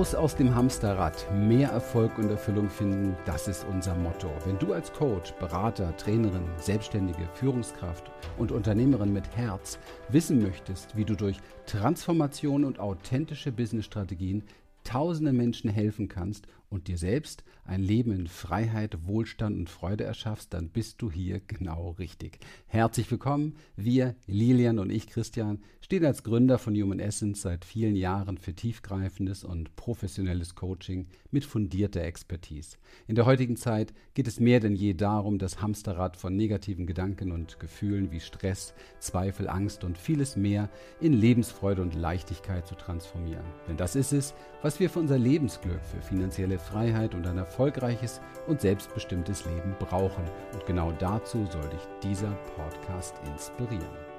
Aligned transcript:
Raus 0.00 0.14
aus 0.14 0.34
dem 0.34 0.54
Hamsterrad, 0.54 1.26
mehr 1.30 1.68
Erfolg 1.68 2.16
und 2.16 2.30
Erfüllung 2.30 2.70
finden, 2.70 3.14
das 3.26 3.48
ist 3.48 3.66
unser 3.70 3.94
Motto. 3.94 4.30
Wenn 4.46 4.58
du 4.58 4.72
als 4.72 4.90
Coach, 4.94 5.32
Berater, 5.32 5.94
Trainerin, 5.98 6.48
Selbstständige, 6.58 7.28
Führungskraft 7.34 8.10
und 8.38 8.50
Unternehmerin 8.50 9.12
mit 9.12 9.36
Herz 9.36 9.78
wissen 10.08 10.40
möchtest, 10.40 10.96
wie 10.96 11.04
du 11.04 11.16
durch 11.16 11.36
Transformation 11.66 12.64
und 12.64 12.78
authentische 12.78 13.52
Businessstrategien 13.52 14.42
tausende 14.84 15.34
Menschen 15.34 15.68
helfen 15.68 16.08
kannst 16.08 16.46
und 16.70 16.88
dir 16.88 16.96
selbst 16.96 17.44
ein 17.64 17.82
Leben 17.82 18.12
in 18.12 18.26
Freiheit, 18.26 19.06
Wohlstand 19.06 19.58
und 19.58 19.68
Freude 19.68 20.04
erschaffst, 20.04 20.54
dann 20.54 20.70
bist 20.70 21.02
du 21.02 21.10
hier 21.10 21.40
genau 21.40 21.90
richtig. 21.98 22.38
Herzlich 22.66 23.10
willkommen. 23.10 23.56
Wir, 23.76 24.14
Lilian 24.26 24.78
und 24.78 24.90
ich, 24.90 25.08
Christian, 25.08 25.60
stehen 25.90 26.04
als 26.04 26.22
Gründer 26.22 26.58
von 26.58 26.76
Human 26.76 27.00
Essence 27.00 27.42
seit 27.42 27.64
vielen 27.64 27.96
Jahren 27.96 28.38
für 28.38 28.54
tiefgreifendes 28.54 29.42
und 29.42 29.74
professionelles 29.74 30.54
Coaching 30.54 31.08
mit 31.32 31.44
fundierter 31.44 32.02
Expertise. 32.02 32.76
In 33.08 33.16
der 33.16 33.26
heutigen 33.26 33.56
Zeit 33.56 33.92
geht 34.14 34.28
es 34.28 34.38
mehr 34.38 34.60
denn 34.60 34.76
je 34.76 34.94
darum, 34.94 35.38
das 35.38 35.60
Hamsterrad 35.60 36.16
von 36.16 36.36
negativen 36.36 36.86
Gedanken 36.86 37.32
und 37.32 37.58
Gefühlen 37.58 38.12
wie 38.12 38.20
Stress, 38.20 38.72
Zweifel, 39.00 39.48
Angst 39.48 39.82
und 39.82 39.98
vieles 39.98 40.36
mehr 40.36 40.70
in 41.00 41.12
Lebensfreude 41.12 41.82
und 41.82 41.96
Leichtigkeit 41.96 42.68
zu 42.68 42.76
transformieren. 42.76 43.46
Denn 43.66 43.76
das 43.76 43.96
ist 43.96 44.12
es, 44.12 44.32
was 44.62 44.78
wir 44.78 44.90
für 44.90 45.00
unser 45.00 45.18
Lebensglück, 45.18 45.84
für 45.84 46.02
finanzielle 46.02 46.60
Freiheit 46.60 47.16
und 47.16 47.26
ein 47.26 47.36
erfolgreiches 47.36 48.20
und 48.46 48.60
selbstbestimmtes 48.60 49.44
Leben 49.44 49.74
brauchen. 49.80 50.22
Und 50.52 50.64
genau 50.66 50.92
dazu 51.00 51.44
soll 51.50 51.68
dich 51.68 51.82
dieser 52.04 52.30
Podcast 52.54 53.16
inspirieren. 53.26 54.09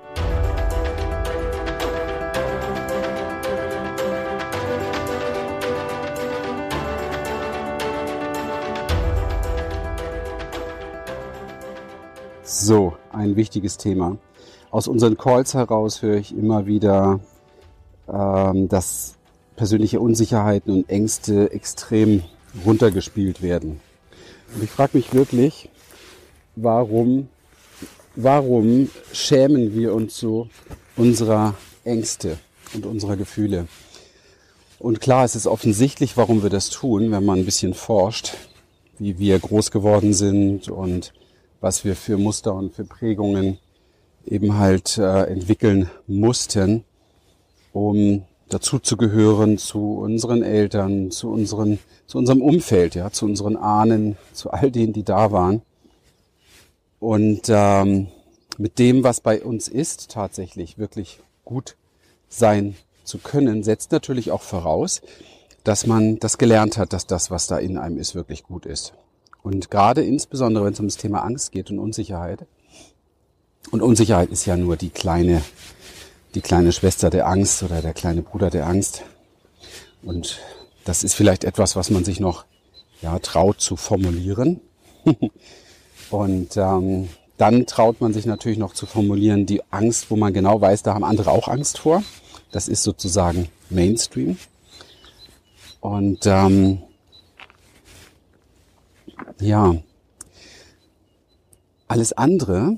So, 12.64 12.94
ein 13.12 13.38
wichtiges 13.38 13.78
Thema. 13.78 14.20
Aus 14.70 14.88
unseren 14.88 15.18
Calls 15.18 15.56
heraus 15.56 16.04
höre 16.04 16.18
ich 16.18 16.32
immer 16.32 16.68
wieder, 16.68 17.20
ähm, 18.08 18.70
dass 18.70 19.16
persönliche 19.56 20.00
Unsicherheiten 20.00 20.72
und 20.72 20.88
Ängste 20.88 21.52
extrem 21.52 22.22
runtergespielt 22.64 23.42
werden. 23.42 23.82
Und 24.54 24.64
ich 24.64 24.70
frage 24.70 24.96
mich 24.96 25.12
wirklich, 25.12 25.70
warum, 26.56 27.30
warum 28.16 28.92
schämen 29.12 29.74
wir 29.74 29.96
uns 29.96 30.20
so 30.20 30.48
unserer 30.96 31.56
Ängste 31.84 32.38
und 32.76 32.86
unserer 32.86 33.18
Gefühle? 33.18 33.68
Und 34.78 35.02
klar, 35.02 35.26
es 35.26 35.36
ist 35.36 35.48
offensichtlich, 35.48 36.16
warum 36.16 36.44
wir 36.44 36.52
das 36.52 36.70
tun, 36.70 37.12
wenn 37.12 37.26
man 37.26 37.40
ein 37.40 37.46
bisschen 37.46 37.74
forscht, 37.74 38.36
wie 39.00 39.18
wir 39.18 39.40
groß 39.40 39.72
geworden 39.72 40.14
sind 40.14 40.70
und 40.70 41.12
was 41.62 41.86
wir 41.86 41.96
für 41.96 42.18
Muster 42.18 42.54
und 42.54 42.74
für 42.74 42.84
Prägungen 42.84 43.60
eben 44.26 44.58
halt 44.58 44.98
äh, 44.98 45.24
entwickeln 45.26 45.90
mussten, 46.08 46.84
um 47.72 48.24
dazu 48.50 48.80
zu 48.80 48.98
gehören, 48.98 49.58
zu 49.58 50.00
unseren 50.00 50.44
Eltern, 50.44 51.12
zu 51.12 51.32
unseren, 51.32 51.80
zu 52.06 52.18
unserem 52.18 52.42
Umfeld, 52.42 52.96
ja, 52.96 53.12
zu 53.12 53.26
unseren 53.26 53.56
Ahnen, 53.56 54.18
zu 54.34 54.52
all 54.52 54.72
denen, 54.72 54.94
die 54.94 55.04
da 55.04 55.32
waren. 55.32 55.62
Und 57.00 57.44
ähm, 57.48 58.08
mit 58.58 58.78
dem, 58.78 59.04
was 59.04 59.22
bei 59.22 59.42
uns 59.42 59.68
ist, 59.68 60.12
tatsächlich 60.12 60.78
wirklich 60.78 61.20
gut 61.46 61.78
sein 62.28 62.76
zu 63.04 63.18
können, 63.18 63.64
setzt 63.64 63.92
natürlich 63.92 64.32
auch 64.32 64.42
voraus, 64.42 65.02
dass 65.64 65.88
man 65.88 66.20
das 66.20 66.38
gelernt 66.38 66.78
hat, 66.78 66.94
dass 66.94 67.08
das, 67.08 67.32
was 67.32 67.48
da 67.48 67.58
in 67.58 67.78
einem 67.78 67.98
ist, 67.98 68.16
wirklich 68.16 68.44
gut 68.44 68.66
ist. 68.66 68.94
Und 69.44 69.72
gerade 69.72 70.04
insbesondere, 70.04 70.66
wenn 70.66 70.74
es 70.74 70.80
um 70.80 70.88
das 70.88 70.98
Thema 70.98 71.24
Angst 71.24 71.52
geht 71.52 71.72
und 71.72 71.80
Unsicherheit. 71.80 72.46
Und 73.72 73.82
Unsicherheit 73.82 74.30
ist 74.30 74.46
ja 74.46 74.58
nur 74.58 74.78
die 74.78 74.90
kleine 74.90 75.42
die 76.36 76.42
kleine 76.42 76.72
Schwester 76.72 77.10
der 77.10 77.28
Angst 77.28 77.64
oder 77.64 77.82
der 77.82 77.94
kleine 77.94 78.22
Bruder 78.22 78.50
der 78.50 78.68
Angst. 78.68 79.04
Und 80.02 80.40
das 80.86 81.04
ist 81.04 81.14
vielleicht 81.14 81.44
etwas, 81.44 81.76
was 81.76 81.90
man 81.90 82.04
sich 82.04 82.20
noch 82.20 82.46
ja, 83.02 83.20
traut 83.20 83.62
zu 83.62 83.76
formulieren. 83.76 84.62
und 86.10 86.58
ähm, 86.58 87.10
dann 87.38 87.66
traut 87.66 88.02
man 88.02 88.14
sich 88.14 88.26
natürlich 88.26 88.58
noch 88.58 88.74
zu 88.74 88.86
formulieren 88.86 89.46
die 89.46 89.62
Angst, 89.72 90.10
wo 90.10 90.16
man 90.16 90.34
genau 90.34 90.62
weiß, 90.62 90.84
da 90.84 90.94
haben 90.94 91.04
andere 91.04 91.32
auch 91.32 91.48
Angst 91.48 91.80
vor. 91.80 92.04
Das 92.52 92.68
ist 92.68 92.84
sozusagen 92.84 93.50
Mainstream. 93.70 94.38
Und 95.80 96.26
ähm, 96.26 96.84
ja, 99.42 99.76
alles 101.88 102.14
andere 102.14 102.78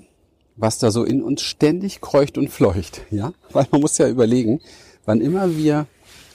was 0.55 0.77
da 0.77 0.91
so 0.91 1.03
in 1.03 1.23
uns 1.23 1.41
ständig 1.41 2.01
kreucht 2.01 2.37
und 2.37 2.49
fleucht, 2.49 3.01
ja? 3.11 3.33
Weil 3.51 3.67
man 3.71 3.81
muss 3.81 3.97
ja 3.97 4.07
überlegen, 4.07 4.61
wann 5.05 5.21
immer 5.21 5.55
wir 5.55 5.87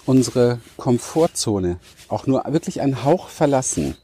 unsere 0.07 0.61
Komfortzone 0.77 1.79
auch 2.09 2.27
nur 2.27 2.45
wirklich 2.49 2.81
einen 2.81 3.05
Hauch 3.05 3.29
verlassen, 3.29 3.97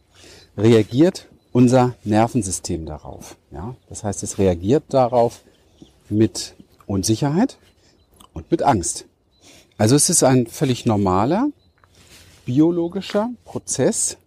reagiert 0.56 1.28
unser 1.52 1.94
Nervensystem 2.04 2.86
darauf, 2.86 3.36
ja? 3.50 3.74
Das 3.88 4.04
heißt, 4.04 4.22
es 4.22 4.38
reagiert 4.38 4.84
darauf 4.88 5.42
mit 6.08 6.54
Unsicherheit 6.86 7.58
und 8.32 8.50
mit 8.50 8.62
Angst. 8.62 9.06
Also 9.78 9.96
es 9.96 10.10
ist 10.10 10.22
ein 10.22 10.46
völlig 10.46 10.86
normaler 10.86 11.48
biologischer 12.44 13.30
Prozess, 13.44 14.18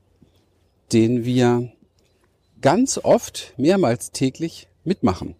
den 0.91 1.23
wir 1.23 1.71
ganz 2.67 2.99
oft 3.01 3.53
mehrmals 3.55 4.11
täglich 4.11 4.67
mitmachen. 4.83 5.35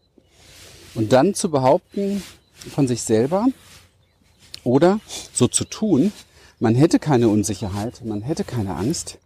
Und 0.95 1.11
dann 1.11 1.33
zu 1.33 1.51
behaupten 1.51 2.23
von 2.73 2.88
sich 2.88 3.01
selber 3.01 3.47
oder 4.63 5.01
so 5.33 5.49
zu 5.49 5.65
tun, 5.65 6.13
man 6.61 6.73
hätte 6.73 6.99
keine 6.99 7.27
Unsicherheit, 7.27 8.01
man 8.05 8.21
hätte 8.21 8.45
keine 8.45 8.75
Angst, 8.75 9.17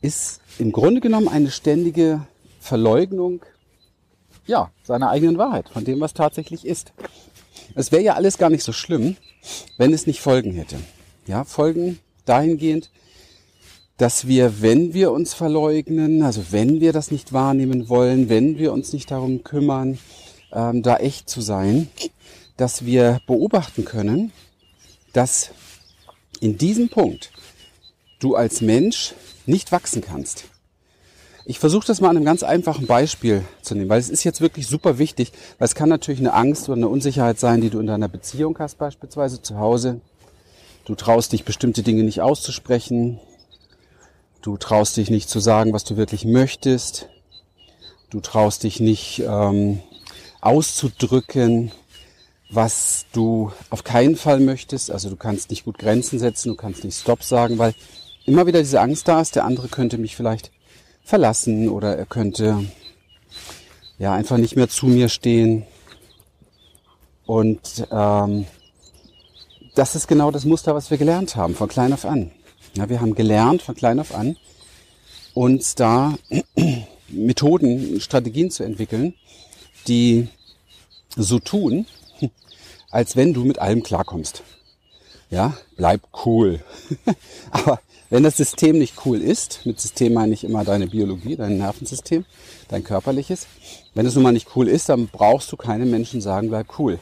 ist 0.00 0.40
im 0.58 0.72
Grunde 0.72 1.00
genommen 1.00 1.28
eine 1.28 1.52
ständige 1.52 2.26
Verleugnung 2.58 3.44
ja, 4.48 4.72
seiner 4.82 5.10
eigenen 5.10 5.38
Wahrheit, 5.38 5.68
von 5.68 5.84
dem, 5.84 6.00
was 6.00 6.14
tatsächlich 6.14 6.66
ist. 6.66 6.92
Es 7.76 7.92
wäre 7.92 8.02
ja 8.02 8.14
alles 8.14 8.36
gar 8.36 8.50
nicht 8.50 8.64
so 8.64 8.72
schlimm, 8.72 9.16
wenn 9.76 9.92
es 9.92 10.08
nicht 10.08 10.20
Folgen 10.20 10.54
hätte. 10.54 10.76
Ja, 11.28 11.44
Folgen 11.44 12.00
dahingehend, 12.24 12.90
dass 13.96 14.26
wir, 14.26 14.62
wenn 14.62 14.94
wir 14.94 15.12
uns 15.12 15.34
verleugnen, 15.34 16.22
also 16.22 16.42
wenn 16.50 16.80
wir 16.80 16.92
das 16.92 17.10
nicht 17.10 17.32
wahrnehmen 17.32 17.88
wollen, 17.88 18.28
wenn 18.28 18.58
wir 18.58 18.72
uns 18.72 18.92
nicht 18.92 19.10
darum 19.10 19.44
kümmern, 19.44 19.98
ähm, 20.52 20.82
da 20.82 20.96
echt 20.96 21.28
zu 21.28 21.40
sein, 21.40 21.88
dass 22.56 22.84
wir 22.84 23.20
beobachten 23.26 23.84
können, 23.84 24.32
dass 25.12 25.50
in 26.40 26.58
diesem 26.58 26.88
Punkt 26.88 27.30
du 28.18 28.34
als 28.34 28.60
Mensch 28.60 29.14
nicht 29.46 29.72
wachsen 29.72 30.02
kannst. 30.02 30.44
Ich 31.44 31.58
versuche 31.58 31.86
das 31.86 32.00
mal 32.00 32.10
an 32.10 32.16
einem 32.16 32.24
ganz 32.24 32.44
einfachen 32.44 32.86
Beispiel 32.86 33.42
zu 33.62 33.74
nehmen, 33.74 33.88
weil 33.88 33.98
es 33.98 34.10
ist 34.10 34.22
jetzt 34.22 34.40
wirklich 34.40 34.68
super 34.68 34.98
wichtig, 34.98 35.32
weil 35.58 35.66
es 35.66 35.74
kann 35.74 35.88
natürlich 35.88 36.20
eine 36.20 36.34
Angst 36.34 36.68
oder 36.68 36.76
eine 36.76 36.88
Unsicherheit 36.88 37.40
sein, 37.40 37.60
die 37.60 37.70
du 37.70 37.80
in 37.80 37.88
deiner 37.88 38.08
Beziehung 38.08 38.56
hast, 38.60 38.78
beispielsweise 38.78 39.42
zu 39.42 39.58
Hause. 39.58 40.00
Du 40.84 40.94
traust 40.94 41.32
dich 41.32 41.44
bestimmte 41.44 41.82
Dinge 41.82 42.04
nicht 42.04 42.20
auszusprechen. 42.20 43.18
Du 44.42 44.56
traust 44.56 44.96
dich 44.96 45.08
nicht 45.08 45.30
zu 45.30 45.38
sagen, 45.38 45.72
was 45.72 45.84
du 45.84 45.96
wirklich 45.96 46.24
möchtest. 46.24 47.08
Du 48.10 48.18
traust 48.20 48.64
dich 48.64 48.80
nicht 48.80 49.22
ähm, 49.24 49.78
auszudrücken, 50.40 51.70
was 52.50 53.06
du 53.12 53.52
auf 53.70 53.84
keinen 53.84 54.16
Fall 54.16 54.40
möchtest. 54.40 54.90
Also 54.90 55.10
du 55.10 55.16
kannst 55.16 55.50
nicht 55.50 55.64
gut 55.64 55.78
Grenzen 55.78 56.18
setzen, 56.18 56.48
du 56.48 56.56
kannst 56.56 56.82
nicht 56.82 56.98
Stopp 56.98 57.22
sagen, 57.22 57.58
weil 57.58 57.72
immer 58.26 58.44
wieder 58.44 58.58
diese 58.58 58.80
Angst 58.80 59.06
da 59.06 59.20
ist, 59.20 59.36
der 59.36 59.44
andere 59.44 59.68
könnte 59.68 59.96
mich 59.96 60.16
vielleicht 60.16 60.50
verlassen 61.04 61.68
oder 61.68 61.96
er 61.96 62.06
könnte 62.06 62.64
ja 63.98 64.12
einfach 64.12 64.38
nicht 64.38 64.56
mehr 64.56 64.68
zu 64.68 64.86
mir 64.86 65.08
stehen. 65.08 65.66
Und 67.26 67.86
ähm, 67.92 68.46
das 69.76 69.94
ist 69.94 70.08
genau 70.08 70.32
das 70.32 70.44
Muster, 70.44 70.74
was 70.74 70.90
wir 70.90 70.98
gelernt 70.98 71.36
haben, 71.36 71.54
von 71.54 71.68
klein 71.68 71.92
auf 71.92 72.04
an. 72.04 72.32
Ja, 72.74 72.88
wir 72.88 73.02
haben 73.02 73.14
gelernt, 73.14 73.60
von 73.60 73.74
klein 73.74 74.00
auf 74.00 74.14
an, 74.14 74.36
uns 75.34 75.74
da 75.74 76.14
Methoden, 77.08 78.00
Strategien 78.00 78.50
zu 78.50 78.64
entwickeln, 78.64 79.14
die 79.88 80.28
so 81.14 81.38
tun, 81.38 81.84
als 82.90 83.14
wenn 83.14 83.34
du 83.34 83.44
mit 83.44 83.58
allem 83.58 83.82
klarkommst. 83.82 84.42
Ja, 85.28 85.54
bleib 85.76 86.00
cool. 86.24 86.60
Aber 87.50 87.80
wenn 88.08 88.22
das 88.22 88.38
System 88.38 88.78
nicht 88.78 89.04
cool 89.04 89.20
ist, 89.20 89.66
mit 89.66 89.78
System 89.78 90.14
meine 90.14 90.32
ich 90.32 90.44
immer 90.44 90.64
deine 90.64 90.86
Biologie, 90.86 91.36
dein 91.36 91.58
Nervensystem, 91.58 92.24
dein 92.68 92.84
körperliches. 92.84 93.46
Wenn 93.94 94.06
es 94.06 94.14
nun 94.14 94.22
mal 94.22 94.32
nicht 94.32 94.48
cool 94.56 94.68
ist, 94.68 94.88
dann 94.88 95.08
brauchst 95.08 95.52
du 95.52 95.56
keine 95.58 95.84
Menschen 95.84 96.22
sagen, 96.22 96.48
bleib 96.48 96.78
cool. 96.78 96.98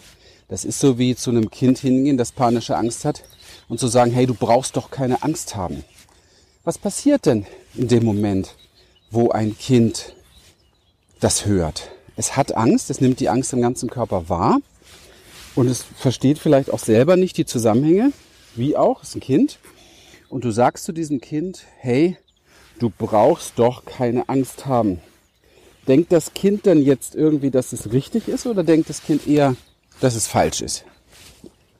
Das 0.49 0.65
ist 0.65 0.81
so 0.81 0.99
wie 0.99 1.15
zu 1.15 1.31
einem 1.31 1.49
Kind 1.51 1.79
hingehen, 1.79 2.17
das 2.17 2.33
panische 2.33 2.77
Angst 2.77 3.05
hat 3.05 3.23
und 3.71 3.79
zu 3.79 3.87
sagen, 3.87 4.11
hey, 4.11 4.27
du 4.27 4.35
brauchst 4.35 4.77
doch 4.77 4.91
keine 4.91 5.23
Angst 5.23 5.57
haben. 5.57 5.85
Was 6.65 6.77
passiert 6.77 7.25
denn 7.25 7.47
in 7.75 7.89
dem 7.89 8.05
Moment, 8.05 8.57
wo 9.11 9.31
ein 9.31 9.57
Kind 9.57 10.15
das 11.21 11.47
hört? 11.47 11.91
Es 12.17 12.37
hat 12.37 12.55
Angst, 12.55 12.91
es 12.91 13.01
nimmt 13.01 13.21
die 13.21 13.31
Angst 13.31 13.53
im 13.53 13.63
ganzen 13.63 13.89
Körper 13.89 14.29
wahr 14.29 14.59
und 15.55 15.69
es 15.69 15.83
versteht 15.83 16.39
vielleicht 16.39 16.71
auch 16.71 16.81
selber 16.81 17.17
nicht 17.17 17.39
die 17.39 17.47
Zusammenhänge, 17.47 18.13
wie 18.57 18.77
auch, 18.77 19.03
ist 19.05 19.15
ein 19.15 19.21
Kind. 19.21 19.59
Und 20.29 20.45
du 20.45 20.51
sagst 20.51 20.85
zu 20.85 20.93
diesem 20.93 21.21
Kind, 21.21 21.65
hey, 21.79 22.17
du 22.81 22.91
brauchst 22.91 23.59
doch 23.59 23.85
keine 23.85 24.29
Angst 24.29 24.67
haben. 24.67 25.01
Denkt 25.87 26.11
das 26.11 26.35
Kind 26.35 26.67
dann 26.67 26.83
jetzt 26.83 27.15
irgendwie, 27.15 27.51
dass 27.51 27.73
es 27.73 27.93
richtig 27.93 28.27
ist 28.27 28.47
oder 28.47 28.65
denkt 28.65 28.91
das 28.91 29.03
Kind 29.03 29.29
eher, 29.29 29.55
dass 30.01 30.17
es 30.17 30.27
falsch 30.27 30.61
ist? 30.61 30.85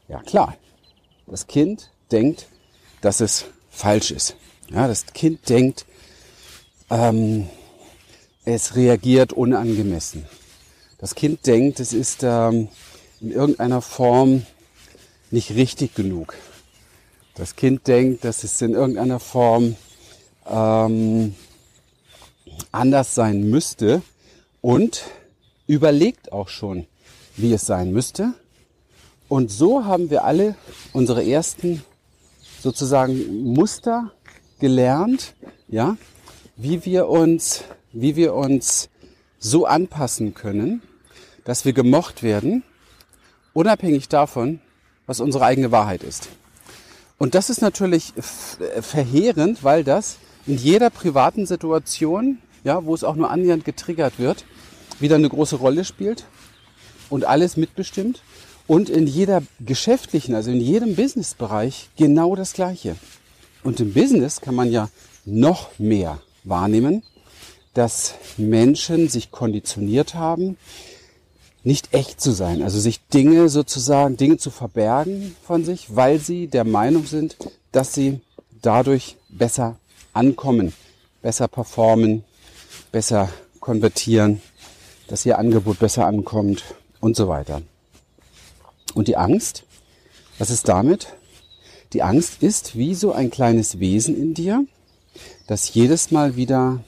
Ja, 0.09 0.23
klar. 0.23 0.57
Das 1.31 1.47
Kind 1.47 1.91
denkt, 2.11 2.49
dass 3.03 3.21
es 3.21 3.45
falsch 3.71 4.11
ist. 4.11 4.35
Ja, 4.69 4.89
das 4.89 5.07
Kind 5.07 5.49
denkt, 5.49 5.87
ähm, 6.91 7.49
es 8.45 8.75
reagiert 8.75 9.33
unangemessen. 9.33 10.27
Das 10.99 11.15
Kind 11.15 11.47
denkt, 11.47 11.79
es 11.79 11.93
ist 11.93 12.25
ähm, 12.25 12.69
in 13.21 13.31
irgendeiner 13.31 13.81
Form 13.81 14.45
nicht 15.31 15.53
richtig 15.53 15.95
genug. 15.95 16.35
Das 17.37 17.55
Kind 17.55 17.87
denkt, 17.87 18.25
dass 18.25 18.43
es 18.43 18.61
in 18.61 18.75
irgendeiner 18.75 19.21
Form 19.21 19.77
ähm, 20.49 21.37
anders 22.73 23.15
sein 23.15 23.49
müsste 23.49 24.03
und 24.63 25.05
überlegt 25.69 26.33
auch 26.33 26.49
schon, 26.49 26.89
wie 27.37 27.53
es 27.53 27.67
sein 27.67 27.93
müsste. 27.93 28.35
Und 29.31 29.53
so 29.53 29.85
haben 29.85 30.11
wir 30.11 30.25
alle 30.25 30.57
unsere 30.93 31.25
ersten 31.25 31.85
sozusagen 32.61 33.45
Muster 33.55 34.11
gelernt, 34.59 35.35
ja, 35.69 35.97
wie 36.57 36.85
wir 36.85 37.07
uns, 37.07 37.63
wie 37.93 38.17
wir 38.17 38.35
uns 38.35 38.89
so 39.39 39.67
anpassen 39.67 40.35
können, 40.35 40.83
dass 41.45 41.65
wir 41.65 41.73
gemocht 41.73 42.25
werden, 42.25 42.65
unabhängig 43.53 44.09
davon, 44.09 44.59
was 45.07 45.21
unsere 45.21 45.45
eigene 45.45 45.71
Wahrheit 45.71 46.03
ist. 46.03 46.29
Und 47.17 47.37
das 47.37 47.51
ist 47.51 47.63
natürlich 47.63 48.13
verheerend, 48.17 49.63
weil 49.63 49.85
das 49.85 50.17
in 50.45 50.57
jeder 50.57 50.91
privaten 50.91 51.47
Situation, 51.47 52.39
ja, 52.65 52.85
wo 52.85 52.97
es 52.97 53.05
auch 53.05 53.15
nur 53.15 53.31
annähernd 53.31 53.65
getriggert 53.65 54.19
wird, 54.19 54.45
wieder 54.99 55.15
eine 55.15 55.29
große 55.29 55.55
Rolle 55.55 55.85
spielt 55.85 56.25
und 57.11 57.27
alles 57.27 57.57
mitbestimmt 57.57 58.25
und 58.71 58.89
in 58.89 59.09
jeder 59.09 59.43
geschäftlichen, 59.59 60.37
also 60.37 60.53
in 60.53 60.61
jedem 60.61 60.95
Businessbereich 60.95 61.89
genau 61.97 62.37
das 62.37 62.53
Gleiche. 62.53 62.95
Und 63.65 63.81
im 63.81 63.93
Business 63.93 64.41
kann 64.41 64.55
man 64.55 64.71
ja 64.71 64.91
noch 65.25 65.77
mehr 65.81 66.21
wahrnehmen, 66.45 67.03
dass 67.75 68.15
Menschen 68.37 69.09
sich 69.09 69.33
konditioniert 69.33 70.15
haben, 70.15 70.57
nicht 71.65 71.93
echt 71.95 72.21
zu 72.21 72.31
sein, 72.31 72.63
also 72.63 72.79
sich 72.79 73.01
Dinge 73.09 73.49
sozusagen, 73.49 74.17
Dinge 74.17 74.37
zu 74.37 74.51
verbergen 74.53 75.35
von 75.43 75.65
sich, 75.65 75.97
weil 75.97 76.21
sie 76.21 76.47
der 76.47 76.63
Meinung 76.63 77.07
sind, 77.07 77.39
dass 77.73 77.93
sie 77.93 78.21
dadurch 78.63 79.17
besser 79.31 79.81
ankommen, 80.13 80.73
besser 81.23 81.49
performen, 81.49 82.23
besser 82.93 83.31
konvertieren, 83.59 84.41
dass 85.09 85.27
ihr 85.27 85.41
Angebot 85.41 85.81
besser 85.81 86.07
ankommt 86.07 86.63
und 87.01 87.17
so 87.17 87.27
weiter. 87.27 87.63
Und 88.95 89.09
die 89.09 89.17
Angst, 89.17 89.65
was 90.39 90.51
ist 90.51 90.69
damit? 90.69 91.09
Die 91.93 92.03
Angst 92.03 92.43
ist 92.43 92.77
wie 92.77 92.95
so 92.95 93.13
ein 93.13 93.31
kleines 93.31 93.81
Wesen 93.81 94.17
in 94.17 94.35
dir, 94.35 94.65
das 95.47 95.75
jedes 95.75 96.11
Mal 96.11 96.37
wieder 96.37 96.85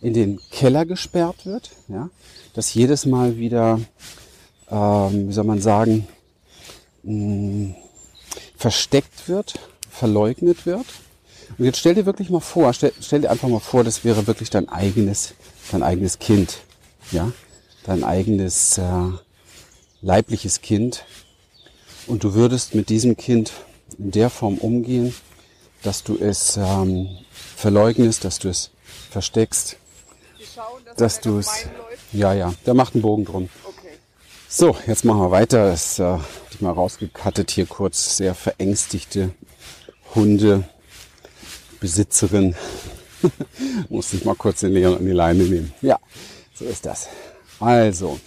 in 0.00 0.14
den 0.14 0.40
Keller 0.50 0.84
gesperrt 0.84 1.46
wird, 1.46 1.70
ja, 1.88 2.10
das 2.54 2.74
jedes 2.74 3.06
Mal 3.06 3.36
wieder, 3.36 3.80
ähm, 4.70 5.28
wie 5.28 5.32
soll 5.32 5.44
man 5.44 5.60
sagen, 5.60 6.08
mh, 7.02 7.12
mm, 7.14 7.74
versteckt 8.56 9.28
wird, 9.28 9.54
verleugnet 9.90 10.66
wird. 10.66 10.86
Und 11.58 11.64
jetzt 11.66 11.78
stell 11.78 11.94
dir 11.94 12.06
wirklich 12.06 12.30
mal 12.30 12.40
vor, 12.40 12.72
stell, 12.72 12.92
stell 13.00 13.20
dir 13.20 13.30
einfach 13.30 13.48
mal 13.48 13.60
vor, 13.60 13.84
das 13.84 14.04
wäre 14.04 14.26
wirklich 14.26 14.50
dein 14.50 14.68
eigenes, 14.68 15.34
dein 15.70 15.82
eigenes 15.82 16.18
Kind, 16.18 16.58
ja, 17.10 17.30
dein 17.84 18.04
eigenes 18.04 18.78
äh, 18.78 19.10
leibliches 20.00 20.60
Kind. 20.62 21.04
Und 22.06 22.24
du 22.24 22.34
würdest 22.34 22.74
mit 22.74 22.88
diesem 22.88 23.16
Kind 23.16 23.52
in 23.98 24.10
der 24.10 24.30
Form 24.30 24.58
umgehen, 24.58 25.14
dass 25.82 26.02
du 26.02 26.16
es 26.16 26.56
ähm, 26.56 27.08
verleugnest, 27.56 28.24
dass 28.24 28.38
du 28.38 28.48
es 28.48 28.70
versteckst, 29.10 29.76
schauen, 30.54 30.82
dass, 30.84 30.96
dass 30.96 31.20
du 31.20 31.38
es. 31.38 31.66
Ja, 32.12 32.34
ja, 32.34 32.52
der 32.66 32.74
macht 32.74 32.94
einen 32.94 33.02
Bogen 33.02 33.24
drum. 33.24 33.48
Okay. 33.64 33.88
So, 34.48 34.76
jetzt 34.86 35.04
machen 35.04 35.20
wir 35.20 35.30
weiter. 35.30 35.70
Das 35.70 35.98
äh, 35.98 36.18
ich 36.50 36.60
mal 36.60 36.72
rausgekattet 36.72 37.50
hier 37.50 37.66
kurz. 37.66 38.16
Sehr 38.16 38.34
verängstigte 38.34 39.30
Hunde, 40.14 40.64
Besitzerin. 41.80 42.54
Muss 43.88 44.12
ich 44.12 44.24
mal 44.24 44.34
kurz 44.34 44.62
in 44.62 44.74
die, 44.74 44.82
in 44.82 45.06
die 45.06 45.12
Leine 45.12 45.44
nehmen. 45.44 45.72
Ja, 45.80 45.98
so 46.54 46.64
ist 46.64 46.84
das. 46.84 47.08
Also, 47.60 48.18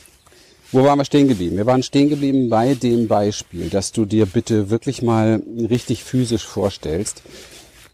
wo 0.71 0.83
waren 0.83 0.99
wir 0.99 1.05
stehen 1.05 1.27
geblieben? 1.27 1.57
Wir 1.57 1.65
waren 1.65 1.83
stehen 1.83 2.09
geblieben 2.09 2.49
bei 2.49 2.73
dem 2.73 3.07
Beispiel, 3.07 3.69
dass 3.69 3.91
du 3.91 4.05
dir 4.05 4.25
bitte 4.25 4.69
wirklich 4.69 5.01
mal 5.01 5.41
richtig 5.69 6.03
physisch 6.03 6.45
vorstellst, 6.45 7.21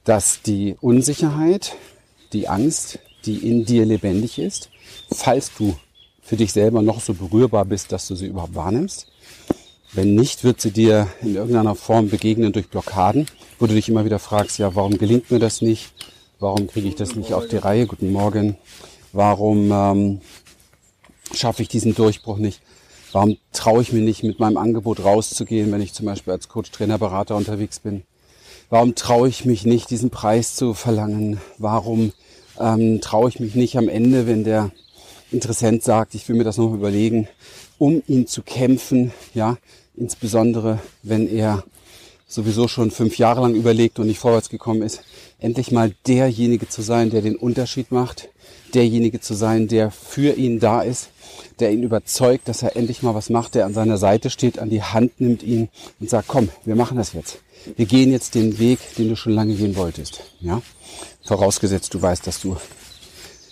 dass 0.03 0.41
die 0.41 0.75
Unsicherheit, 0.81 1.75
die 2.33 2.47
Angst, 2.47 2.99
die 3.25 3.47
in 3.47 3.65
dir 3.65 3.85
lebendig 3.85 4.39
ist, 4.39 4.69
falls 5.13 5.51
du 5.57 5.75
für 6.21 6.37
dich 6.37 6.53
selber 6.53 6.81
noch 6.81 7.01
so 7.01 7.13
berührbar 7.13 7.65
bist, 7.65 7.91
dass 7.91 8.07
du 8.07 8.15
sie 8.15 8.27
überhaupt 8.27 8.55
wahrnimmst. 8.55 9.07
Wenn 9.93 10.15
nicht, 10.15 10.45
wird 10.45 10.61
sie 10.61 10.71
dir 10.71 11.07
in 11.21 11.35
irgendeiner 11.35 11.75
Form 11.75 12.09
begegnen 12.09 12.53
durch 12.53 12.69
Blockaden, 12.69 13.27
wo 13.59 13.67
du 13.67 13.73
dich 13.73 13.89
immer 13.89 14.05
wieder 14.05 14.19
fragst, 14.19 14.57
ja, 14.57 14.73
warum 14.73 14.97
gelingt 14.97 15.29
mir 15.29 15.39
das 15.39 15.61
nicht? 15.61 15.91
Warum 16.39 16.67
kriege 16.67 16.87
ich 16.87 16.95
das 16.95 17.15
nicht 17.15 17.33
auf 17.33 17.47
die 17.47 17.57
Reihe? 17.57 17.85
Guten 17.85 18.11
Morgen. 18.11 18.55
Warum 19.11 19.71
ähm, 19.71 20.21
schaffe 21.33 21.61
ich 21.61 21.67
diesen 21.67 21.95
Durchbruch 21.95 22.37
nicht? 22.37 22.61
Warum 23.11 23.37
traue 23.51 23.81
ich 23.81 23.91
mir 23.91 24.01
nicht, 24.01 24.23
mit 24.23 24.39
meinem 24.39 24.57
Angebot 24.57 25.03
rauszugehen, 25.03 25.71
wenn 25.71 25.81
ich 25.81 25.93
zum 25.93 26.05
Beispiel 26.05 26.31
als 26.33 26.47
Coach, 26.47 26.71
Trainer, 26.71 26.97
Berater 26.97 27.35
unterwegs 27.35 27.79
bin? 27.79 28.03
Warum 28.69 28.95
traue 28.95 29.27
ich 29.27 29.43
mich 29.43 29.65
nicht, 29.65 29.89
diesen 29.89 30.09
Preis 30.09 30.55
zu 30.55 30.73
verlangen? 30.73 31.41
Warum 31.57 32.13
ähm, 32.59 33.01
traue 33.01 33.29
ich 33.29 33.39
mich 33.39 33.53
nicht 33.55 33.77
am 33.77 33.89
Ende, 33.89 34.27
wenn 34.27 34.45
der 34.45 34.71
Interessent 35.31 35.83
sagt, 35.83 36.15
ich 36.15 36.27
will 36.29 36.37
mir 36.37 36.43
das 36.43 36.57
noch 36.57 36.73
überlegen, 36.73 37.27
um 37.77 38.01
ihn 38.07 38.27
zu 38.27 38.43
kämpfen, 38.43 39.11
ja, 39.33 39.57
insbesondere 39.95 40.79
wenn 41.03 41.27
er 41.27 41.63
sowieso 42.27 42.67
schon 42.67 42.91
fünf 42.91 43.17
Jahre 43.17 43.41
lang 43.41 43.55
überlegt 43.55 43.99
und 43.99 44.07
nicht 44.07 44.19
vorwärts 44.19 44.49
gekommen 44.49 44.81
ist, 44.81 45.01
endlich 45.41 45.71
mal 45.71 45.93
derjenige 46.07 46.69
zu 46.69 46.81
sein, 46.81 47.09
der 47.09 47.21
den 47.21 47.35
Unterschied 47.35 47.91
macht, 47.91 48.29
derjenige 48.73 49.19
zu 49.19 49.33
sein, 49.33 49.67
der 49.67 49.91
für 49.91 50.35
ihn 50.37 50.59
da 50.59 50.81
ist, 50.81 51.09
der 51.59 51.71
ihn 51.71 51.83
überzeugt, 51.83 52.47
dass 52.47 52.63
er 52.63 52.75
endlich 52.75 53.03
mal 53.03 53.15
was 53.15 53.29
macht, 53.29 53.55
der 53.55 53.65
an 53.65 53.73
seiner 53.73 53.97
Seite 53.97 54.29
steht, 54.29 54.59
an 54.59 54.69
die 54.69 54.83
Hand 54.83 55.19
nimmt 55.19 55.43
ihn 55.43 55.69
und 55.99 56.09
sagt, 56.09 56.27
komm, 56.27 56.49
wir 56.63 56.75
machen 56.75 56.97
das 56.97 57.13
jetzt. 57.13 57.39
Wir 57.75 57.85
gehen 57.85 58.11
jetzt 58.11 58.35
den 58.35 58.59
Weg, 58.59 58.79
den 58.97 59.09
du 59.09 59.15
schon 59.15 59.33
lange 59.33 59.55
gehen 59.55 59.75
wolltest. 59.75 60.23
Ja? 60.39 60.61
Vorausgesetzt, 61.23 61.93
du 61.93 62.01
weißt, 62.01 62.25
dass 62.25 62.41
du 62.41 62.57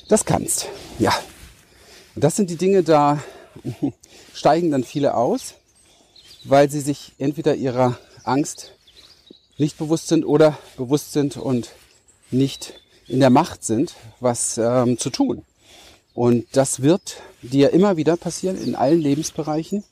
das 0.07 0.25
kannst. 0.25 0.67
Ja. 0.97 1.13
Und 2.15 2.23
das 2.23 2.35
sind 2.35 2.49
die 2.49 2.55
Dinge, 2.55 2.83
da 2.83 3.21
steigen 4.33 4.71
dann 4.71 4.83
viele 4.83 5.15
aus, 5.15 5.55
weil 6.43 6.69
sie 6.69 6.81
sich 6.81 7.13
entweder 7.17 7.55
ihrer 7.55 7.99
Angst 8.23 8.73
nicht 9.59 9.77
bewusst 9.77 10.07
sind 10.07 10.25
oder 10.25 10.57
bewusst 10.77 11.13
sind 11.13 11.37
und 11.37 11.69
nicht 12.31 12.81
in 13.07 13.19
der 13.19 13.29
Macht 13.29 13.63
sind, 13.63 13.93
was 14.19 14.57
ähm, 14.57 14.97
zu 14.97 15.09
tun. 15.09 15.43
Und 16.13 16.47
das 16.53 16.81
wird 16.81 17.17
dir 17.41 17.71
immer 17.71 17.97
wieder 17.97 18.17
passieren 18.17 18.61
in 18.61 18.75
allen 18.75 18.99
Lebensbereichen, 18.99 19.83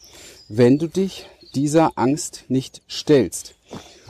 wenn 0.47 0.79
du 0.79 0.87
dich 0.87 1.27
dieser 1.53 1.91
Angst 1.95 2.45
nicht 2.47 2.81
stellst. 2.89 3.55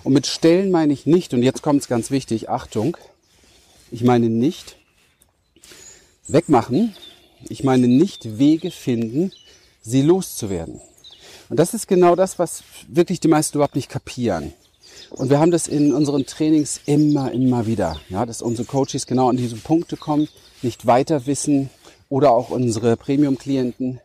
Und 0.04 0.14
mit 0.14 0.28
stellen 0.28 0.72
meine 0.72 0.94
ich 0.94 1.06
nicht, 1.06 1.34
und 1.34 1.44
jetzt 1.44 1.62
kommt 1.62 1.82
es 1.82 1.88
ganz 1.88 2.12
wichtig, 2.12 2.50
Achtung, 2.50 2.98
ich 3.92 4.04
meine 4.04 4.30
nicht 4.30 4.78
wegmachen, 6.28 6.96
ich 7.50 7.64
meine 7.64 7.88
nicht 7.88 8.38
Wege 8.38 8.72
finden, 8.72 9.32
sie 9.82 10.02
loszuwerden. 10.02 10.82
Und 11.50 11.58
das 11.58 11.74
ist 11.74 11.88
genau 11.88 12.16
das, 12.16 12.40
was 12.40 12.64
wirklich 12.88 13.20
die 13.20 13.28
meisten 13.28 13.58
überhaupt 13.58 13.76
nicht 13.76 13.90
kapieren. 13.90 14.54
Und 15.12 15.30
wir 15.30 15.39
haben 15.39 15.51
das 15.51 15.68
in 15.68 15.94
unseren 15.94 16.25
Trainings 16.25 16.82
immer, 16.86 17.32
immer 17.32 17.66
wieder, 17.66 18.00
ja, 18.10 18.25
dass 18.25 18.42
unsere 18.42 18.68
Coaches 18.68 19.08
genau 19.08 19.30
an 19.30 19.38
diese 19.38 19.56
Punkte 19.56 19.98
kommen, 19.98 20.27
nicht 20.62 20.86
weiter 20.86 21.25
wissen 21.25 21.70
oder 22.10 22.32
auch 22.32 22.50
unsere 22.50 22.98
Premium-Klienten, 22.98 24.00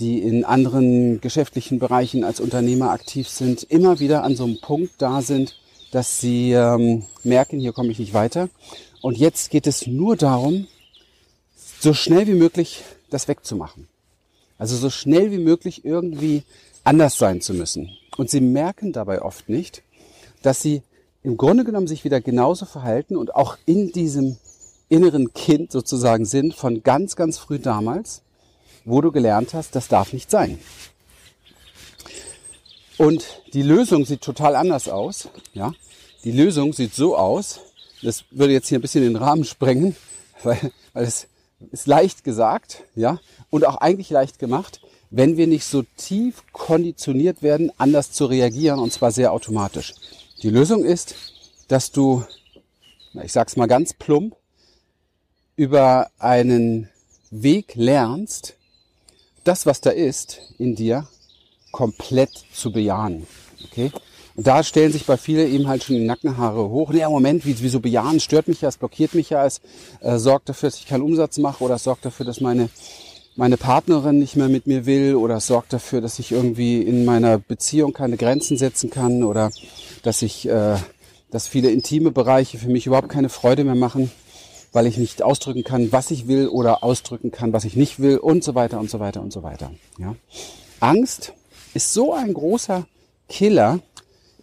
die 0.00 0.18
in 0.18 0.44
anderen 0.44 1.20
geschäftlichen 1.20 1.78
Bereichen 1.78 2.24
als 2.24 2.40
Unternehmer 2.40 2.90
aktiv 2.90 3.28
sind, 3.28 3.62
immer 3.64 4.00
wieder 4.00 4.24
an 4.24 4.34
so 4.34 4.44
einem 4.44 4.60
Punkt 4.60 4.92
da 4.98 5.22
sind, 5.22 5.56
dass 5.92 6.20
sie 6.20 6.52
ähm, 6.52 7.04
merken, 7.22 7.60
hier 7.60 7.72
komme 7.72 7.90
ich 7.90 8.00
nicht 8.00 8.14
weiter. 8.14 8.48
Und 9.00 9.16
jetzt 9.16 9.50
geht 9.50 9.66
es 9.66 9.86
nur 9.86 10.16
darum, 10.16 10.66
so 11.78 11.94
schnell 11.94 12.26
wie 12.26 12.34
möglich 12.34 12.82
das 13.10 13.28
wegzumachen. 13.28 13.86
Also 14.58 14.76
so 14.76 14.90
schnell 14.90 15.30
wie 15.30 15.38
möglich 15.38 15.84
irgendwie 15.84 16.42
anders 16.82 17.18
sein 17.18 17.40
zu 17.40 17.54
müssen. 17.54 17.90
Und 18.16 18.30
sie 18.30 18.40
merken 18.40 18.92
dabei 18.92 19.22
oft 19.22 19.48
nicht, 19.48 19.82
dass 20.44 20.60
sie 20.60 20.82
im 21.22 21.36
Grunde 21.36 21.64
genommen 21.64 21.86
sich 21.86 22.04
wieder 22.04 22.20
genauso 22.20 22.66
verhalten 22.66 23.16
und 23.16 23.34
auch 23.34 23.56
in 23.64 23.92
diesem 23.92 24.36
inneren 24.88 25.32
Kind 25.32 25.72
sozusagen 25.72 26.26
sind 26.26 26.54
von 26.54 26.82
ganz, 26.82 27.16
ganz 27.16 27.38
früh 27.38 27.58
damals, 27.58 28.22
wo 28.84 29.00
du 29.00 29.10
gelernt 29.10 29.54
hast, 29.54 29.74
das 29.74 29.88
darf 29.88 30.12
nicht 30.12 30.30
sein. 30.30 30.58
Und 32.98 33.24
die 33.54 33.62
Lösung 33.62 34.04
sieht 34.04 34.20
total 34.20 34.54
anders 34.54 34.88
aus. 34.88 35.28
Ja, 35.54 35.72
die 36.24 36.30
Lösung 36.30 36.74
sieht 36.74 36.94
so 36.94 37.16
aus. 37.16 37.60
Das 38.02 38.24
würde 38.30 38.52
jetzt 38.52 38.68
hier 38.68 38.78
ein 38.78 38.82
bisschen 38.82 39.02
den 39.02 39.16
Rahmen 39.16 39.44
sprengen, 39.44 39.96
weil, 40.42 40.58
weil 40.92 41.04
es 41.04 41.26
ist 41.72 41.86
leicht 41.86 42.22
gesagt, 42.22 42.82
ja, 42.94 43.18
und 43.48 43.66
auch 43.66 43.76
eigentlich 43.76 44.10
leicht 44.10 44.38
gemacht, 44.38 44.82
wenn 45.10 45.38
wir 45.38 45.46
nicht 45.46 45.64
so 45.64 45.84
tief 45.96 46.42
konditioniert 46.52 47.42
werden, 47.42 47.72
anders 47.78 48.12
zu 48.12 48.26
reagieren, 48.26 48.78
und 48.78 48.92
zwar 48.92 49.10
sehr 49.10 49.32
automatisch. 49.32 49.94
Die 50.42 50.50
Lösung 50.50 50.84
ist, 50.84 51.14
dass 51.68 51.90
du, 51.90 52.24
ich 53.22 53.32
sag's 53.32 53.56
mal 53.56 53.66
ganz 53.66 53.94
plump, 53.94 54.36
über 55.56 56.10
einen 56.18 56.88
Weg 57.30 57.74
lernst, 57.74 58.54
das, 59.44 59.66
was 59.66 59.80
da 59.80 59.90
ist, 59.90 60.40
in 60.58 60.74
dir 60.74 61.06
komplett 61.70 62.30
zu 62.52 62.72
bejahen. 62.72 63.26
Okay? 63.64 63.92
Und 64.36 64.46
da 64.46 64.64
stellen 64.64 64.92
sich 64.92 65.06
bei 65.06 65.16
vielen 65.16 65.52
eben 65.52 65.68
halt 65.68 65.84
schon 65.84 65.96
die 65.96 66.04
Nackenhaare 66.04 66.68
hoch. 66.68 66.90
Nee, 66.90 67.06
Moment, 67.06 67.46
wie, 67.46 67.60
wieso 67.60 67.78
bejahen? 67.78 68.18
Stört 68.18 68.48
mich 68.48 68.60
ja, 68.60 68.68
es 68.68 68.76
blockiert 68.76 69.14
mich 69.14 69.30
ja, 69.30 69.46
es 69.46 69.60
äh, 70.00 70.18
sorgt 70.18 70.48
dafür, 70.48 70.70
dass 70.70 70.78
ich 70.78 70.86
keinen 70.86 71.02
Umsatz 71.02 71.38
mache 71.38 71.62
oder 71.62 71.76
es 71.76 71.84
sorgt 71.84 72.04
dafür, 72.04 72.26
dass 72.26 72.40
meine, 72.40 72.68
meine 73.36 73.56
Partnerin 73.56 74.18
nicht 74.18 74.36
mehr 74.36 74.48
mit 74.48 74.66
mir 74.66 74.86
will 74.86 75.16
oder 75.16 75.40
sorgt 75.40 75.72
dafür, 75.72 76.00
dass 76.00 76.18
ich 76.18 76.32
irgendwie 76.32 76.80
in 76.80 77.04
meiner 77.04 77.38
Beziehung 77.38 77.92
keine 77.92 78.16
Grenzen 78.16 78.56
setzen 78.56 78.90
kann 78.90 79.24
oder 79.24 79.50
dass 80.02 80.22
ich, 80.22 80.48
äh, 80.48 80.76
dass 81.30 81.48
viele 81.48 81.70
intime 81.70 82.10
Bereiche 82.10 82.58
für 82.58 82.68
mich 82.68 82.86
überhaupt 82.86 83.08
keine 83.08 83.28
Freude 83.28 83.64
mehr 83.64 83.74
machen, 83.74 84.10
weil 84.72 84.86
ich 84.86 84.98
nicht 84.98 85.22
ausdrücken 85.22 85.64
kann, 85.64 85.90
was 85.90 86.10
ich 86.10 86.28
will 86.28 86.48
oder 86.48 86.84
ausdrücken 86.84 87.30
kann, 87.30 87.52
was 87.52 87.64
ich 87.64 87.76
nicht 87.76 88.00
will 88.00 88.18
und 88.18 88.44
so 88.44 88.54
weiter 88.54 88.78
und 88.78 88.90
so 88.90 89.00
weiter 89.00 89.20
und 89.20 89.32
so 89.32 89.42
weiter. 89.42 89.72
Ja? 89.98 90.14
Angst 90.80 91.32
ist 91.74 91.92
so 91.92 92.12
ein 92.12 92.34
großer 92.34 92.86
Killer, 93.28 93.80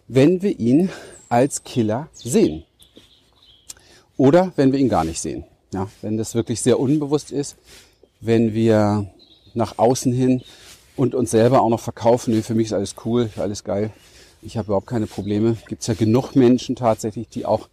wenn 0.08 0.42
wir 0.42 0.60
ihn 0.60 0.90
als 1.30 1.64
Killer 1.64 2.10
sehen. 2.14 2.66
Oder 4.18 4.52
wenn 4.58 4.74
wir 4.74 4.80
ihn 4.80 4.90
gar 4.90 5.06
nicht 5.06 5.22
sehen. 5.22 5.46
Ja, 5.74 5.88
wenn 6.02 6.18
das 6.18 6.36
wirklich 6.36 6.62
sehr 6.62 6.80
unbewusst 6.80 7.32
ist, 7.32 7.56
wenn 8.22 8.54
wir 8.54 9.12
nach 9.54 9.78
außen 9.78 10.14
hin 10.14 10.42
und 10.96 11.16
uns 11.16 11.32
selber 11.32 11.62
auch 11.62 11.70
noch 11.70 11.80
verkaufen, 11.80 12.34
nee, 12.34 12.42
für 12.42 12.56
mich 12.56 12.68
ist 12.68 12.74
alles 12.74 12.96
cool, 13.06 13.30
alles 13.38 13.64
geil, 13.64 13.92
ich 14.42 14.58
habe 14.58 14.68
überhaupt 14.68 14.88
keine 14.88 15.08
Probleme. 15.08 15.58
Gibt 15.68 15.82
es 15.82 15.88
ja 15.88 15.94
genug 15.94 16.36
Menschen 16.36 16.76
tatsächlich, 16.76 17.28
die 17.30 17.46
auch 17.46 17.68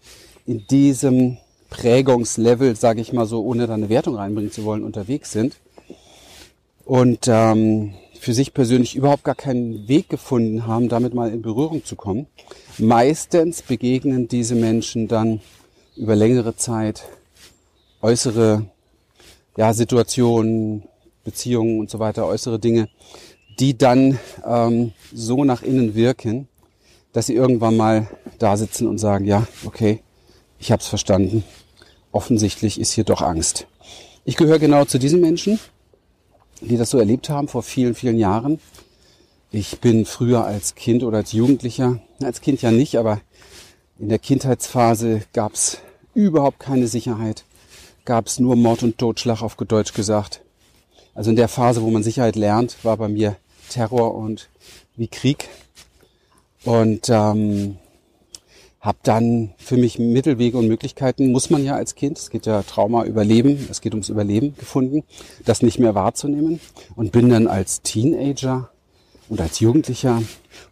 in 0.47 0.67
diesem 0.67 1.39
Prägungslevel, 1.71 2.77
sage 2.77 3.01
ich 3.01 3.13
mal 3.13 3.27
so, 3.27 3.43
ohne 3.43 3.67
da 3.67 3.75
eine 3.75 3.89
Wertung 3.89 4.17
reinbringen 4.17 4.53
zu 4.53 4.65
wollen, 4.65 4.85
unterwegs 4.85 5.33
sind. 5.33 5.57
Und 6.85 7.27
ähm, 7.29 7.95
für 8.19 8.33
sich 8.35 8.55
persönlich 8.55 8.97
überhaupt 8.97 9.25
gar 9.25 9.35
keinen 9.35 9.89
Weg 9.89 10.09
gefunden 10.09 10.67
haben, 10.67 10.89
damit 10.89 11.15
mal 11.15 11.31
in 11.31 11.43
Berührung 11.43 11.85
zu 11.85 11.97
kommen. 11.97 12.27
Meistens 12.79 13.63
begegnen 13.63 14.29
diese 14.29 14.55
Menschen 14.55 15.09
dann 15.09 15.41
über 15.97 16.17
längere 16.17 16.57
Zeit 16.57 17.05
äußere 18.01 18.65
ja, 19.59 19.75
Situationen, 19.75 20.85
Beziehungen 21.25 21.81
und 21.81 21.91
so 21.91 21.99
weiter, 21.99 22.27
äußere 22.27 22.59
Dinge, 22.59 22.89
die 23.59 23.77
dann 23.77 24.19
ähm, 24.47 24.93
so 25.13 25.45
nach 25.45 25.63
innen 25.63 25.95
wirken, 25.95 26.49
dass 27.13 27.27
sie 27.27 27.35
irgendwann 27.35 27.77
mal 27.77 28.09
da 28.39 28.57
sitzen 28.57 28.87
und 28.87 28.97
sagen, 28.97 29.27
ja, 29.27 29.47
okay, 29.67 30.01
ich 30.59 30.73
habe 30.73 30.81
es 30.81 30.89
verstanden. 30.89 31.45
Offensichtlich 32.13 32.81
ist 32.81 32.93
hier 32.93 33.05
doch 33.05 33.21
Angst. 33.21 33.67
Ich 34.25 34.37
gehöre 34.37 34.59
genau 34.59 34.87
zu 34.87 34.99
diesen 34.99 35.21
Menschen 35.21 35.59
die 36.61 36.77
das 36.77 36.91
so 36.91 36.99
erlebt 36.99 37.29
haben 37.29 37.49
vor 37.49 37.63
vielen, 37.63 37.95
vielen 37.95 38.19
Jahren. 38.19 38.61
Ich 39.51 39.81
bin 39.81 40.05
früher 40.05 40.45
als 40.45 40.75
Kind 40.75 41.03
oder 41.03 41.19
als 41.19 41.33
Jugendlicher, 41.33 42.01
als 42.23 42.41
Kind 42.41 42.63
ja 42.63 42.71
nicht, 42.71 42.97
aber 42.99 43.21
in 43.99 44.09
der 44.09 44.19
Kindheitsphase 44.19 45.23
gab 45.33 45.55
es 45.55 45.79
überhaupt 46.15 46.59
keine 46.59 46.87
Sicherheit, 46.87 47.45
gab 48.09 48.27
es 48.27 48.41
nur 48.41 48.57
Mord 48.57 48.83
und 48.83 48.97
Totschlag 48.97 49.43
auf 49.43 49.55
Deutsch 49.57 49.93
gesagt. 49.93 50.41
Also 51.15 51.29
in 51.29 51.37
der 51.37 51.47
Phase, 51.47 51.83
wo 51.83 51.91
man 51.91 52.03
Sicherheit 52.03 52.37
lernt, 52.37 52.83
war 52.83 52.97
bei 52.97 53.07
mir 53.07 53.37
Terror 53.69 54.15
und 54.15 54.49
wie 54.97 55.09
Krieg. 55.09 55.51
Und 56.65 57.11
ähm, 57.11 57.77
habe 58.81 58.97
dann 59.03 59.53
für 59.59 59.77
mich 59.77 59.99
Mittelwege 59.99 60.57
und 60.57 60.69
Möglichkeiten, 60.69 61.33
muss 61.33 61.51
man 61.51 61.63
ja 61.63 61.75
als 61.75 61.97
Kind, 61.97 62.19
es 62.19 62.31
geht 62.31 62.47
ja 62.47 62.63
Trauma, 62.63 63.05
Überleben, 63.05 63.69
es 63.71 63.83
geht 63.83 63.93
ums 63.93 64.09
Überleben 64.09 64.57
gefunden, 64.57 65.05
das 65.45 65.61
nicht 65.61 65.79
mehr 65.79 65.95
wahrzunehmen 65.95 66.61
und 66.97 67.13
bin 67.13 67.29
dann 67.29 67.47
als 67.47 67.83
Teenager 67.83 68.71
und 69.29 69.39
als 69.39 69.61
Jugendlicher 69.61 70.23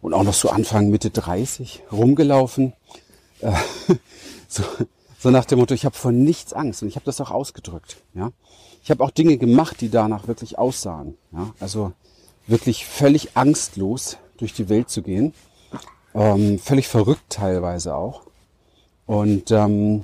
und 0.01 0.15
auch 0.15 0.23
noch 0.23 0.33
so 0.33 0.49
Anfang 0.49 0.89
Mitte 0.89 1.11
30 1.11 1.83
rumgelaufen, 1.91 2.73
äh, 3.41 3.51
so, 4.47 4.63
so 5.19 5.29
nach 5.31 5.45
dem 5.45 5.59
Motto, 5.59 5.73
ich 5.73 5.85
habe 5.85 5.95
vor 5.95 6.11
nichts 6.11 6.53
Angst 6.53 6.81
und 6.81 6.89
ich 6.89 6.95
habe 6.95 7.05
das 7.05 7.19
auch 7.21 7.31
ausgedrückt. 7.31 7.97
Ja, 8.13 8.31
ich 8.83 8.91
habe 8.91 9.03
auch 9.03 9.11
Dinge 9.11 9.37
gemacht, 9.37 9.81
die 9.81 9.89
danach 9.89 10.27
wirklich 10.27 10.57
aussahen. 10.57 11.17
Ja, 11.31 11.53
also 11.59 11.93
wirklich 12.45 12.85
völlig 12.85 13.35
angstlos 13.35 14.17
durch 14.37 14.53
die 14.53 14.69
Welt 14.69 14.89
zu 14.89 15.01
gehen 15.01 15.33
ähm, 16.17 16.59
völlig 16.59 16.87
verrückt 16.87 17.23
teilweise 17.29 17.95
auch. 17.95 18.23
Und 19.05 19.51
ähm, 19.51 20.03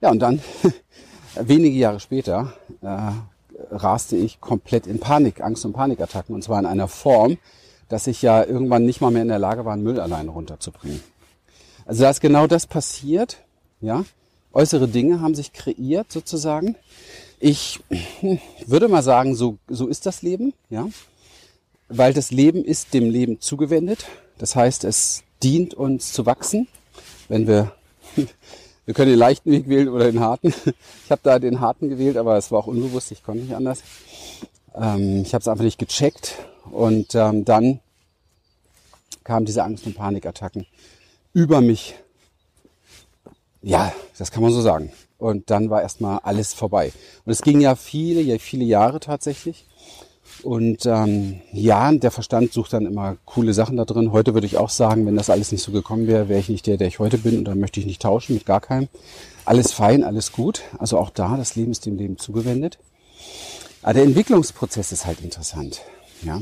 ja, 0.00 0.10
und 0.10 0.18
dann 0.20 0.40
wenige 1.40 1.76
Jahre 1.76 2.00
später 2.00 2.54
äh, 2.80 3.12
raste 3.70 4.16
ich 4.16 4.40
komplett 4.40 4.86
in 4.86 4.98
Panik, 4.98 5.40
Angst- 5.40 5.64
und 5.64 5.74
Panikattacken. 5.74 6.34
Und 6.34 6.42
zwar 6.42 6.58
in 6.58 6.66
einer 6.66 6.88
Form, 6.88 7.38
dass 7.88 8.06
ich 8.06 8.22
ja 8.22 8.42
irgendwann 8.42 8.86
nicht 8.86 9.00
mal 9.00 9.10
mehr 9.10 9.22
in 9.22 9.28
der 9.28 9.38
Lage 9.38 9.64
war, 9.64 9.76
Müll 9.76 10.00
alleine 10.00 10.30
runterzubringen. 10.30 11.00
Also 11.84 12.02
da 12.02 12.10
ist 12.10 12.20
genau 12.20 12.46
das 12.46 12.66
passiert, 12.66 13.38
ja. 13.80 14.04
Äußere 14.52 14.86
Dinge 14.86 15.20
haben 15.20 15.34
sich 15.34 15.52
kreiert 15.52 16.12
sozusagen. 16.12 16.76
Ich 17.40 17.80
würde 18.66 18.88
mal 18.88 19.02
sagen, 19.02 19.34
so, 19.34 19.58
so 19.68 19.88
ist 19.88 20.06
das 20.06 20.22
Leben, 20.22 20.52
ja. 20.70 20.88
Weil 21.88 22.12
das 22.12 22.30
Leben 22.30 22.64
ist 22.64 22.94
dem 22.94 23.10
Leben 23.10 23.40
zugewendet. 23.40 24.06
Das 24.38 24.54
heißt, 24.54 24.84
es 24.84 25.24
dient 25.42 25.74
uns 25.74 26.12
zu 26.12 26.26
wachsen, 26.26 26.68
wenn 27.28 27.46
wir, 27.46 27.72
wir 28.84 28.94
können 28.94 29.10
den 29.10 29.18
leichten 29.18 29.50
Weg 29.50 29.68
wählen 29.68 29.88
oder 29.88 30.10
den 30.10 30.20
harten. 30.20 30.54
Ich 31.04 31.10
habe 31.10 31.20
da 31.24 31.38
den 31.38 31.60
harten 31.60 31.88
gewählt, 31.88 32.16
aber 32.16 32.36
es 32.36 32.50
war 32.52 32.60
auch 32.60 32.66
unbewusst, 32.66 33.10
ich 33.10 33.22
konnte 33.22 33.42
nicht 33.42 33.54
anders. 33.54 33.82
Ähm, 34.74 35.22
ich 35.22 35.34
habe 35.34 35.42
es 35.42 35.48
einfach 35.48 35.64
nicht 35.64 35.78
gecheckt 35.78 36.36
und 36.70 37.14
ähm, 37.14 37.44
dann 37.44 37.80
kamen 39.24 39.46
diese 39.46 39.64
Angst- 39.64 39.86
und 39.86 39.94
Panikattacken 39.94 40.66
über 41.32 41.60
mich. 41.60 41.94
Ja, 43.62 43.92
das 44.18 44.30
kann 44.30 44.42
man 44.42 44.52
so 44.52 44.60
sagen. 44.60 44.92
Und 45.18 45.50
dann 45.50 45.70
war 45.70 45.82
erstmal 45.82 46.18
alles 46.24 46.52
vorbei. 46.52 46.92
Und 47.24 47.32
es 47.32 47.42
ging 47.42 47.60
ja 47.60 47.76
viele, 47.76 48.38
viele 48.38 48.64
Jahre 48.64 48.98
tatsächlich. 48.98 49.66
Und 50.42 50.86
ähm, 50.86 51.40
ja, 51.52 51.92
der 51.92 52.10
Verstand 52.10 52.52
sucht 52.52 52.72
dann 52.72 52.86
immer 52.86 53.16
coole 53.24 53.54
Sachen 53.54 53.76
da 53.76 53.84
drin. 53.84 54.10
Heute 54.10 54.34
würde 54.34 54.46
ich 54.46 54.56
auch 54.56 54.70
sagen, 54.70 55.06
wenn 55.06 55.14
das 55.14 55.30
alles 55.30 55.52
nicht 55.52 55.62
so 55.62 55.70
gekommen 55.70 56.08
wäre, 56.08 56.28
wäre 56.28 56.40
ich 56.40 56.48
nicht 56.48 56.66
der, 56.66 56.76
der 56.76 56.88
ich 56.88 56.98
heute 56.98 57.18
bin 57.18 57.38
und 57.38 57.44
dann 57.44 57.60
möchte 57.60 57.78
ich 57.78 57.86
nicht 57.86 58.02
tauschen 58.02 58.34
mit 58.34 58.46
gar 58.46 58.60
keinem. 58.60 58.88
Alles 59.44 59.72
fein, 59.72 60.02
alles 60.02 60.32
gut. 60.32 60.62
Also 60.78 60.98
auch 60.98 61.10
da, 61.10 61.36
das 61.36 61.54
Leben 61.54 61.70
ist 61.70 61.86
dem 61.86 61.96
Leben 61.96 62.18
zugewendet. 62.18 62.78
Aber 63.82 63.94
der 63.94 64.04
Entwicklungsprozess 64.04 64.90
ist 64.90 65.06
halt 65.06 65.20
interessant. 65.20 65.82
Ja, 66.22 66.40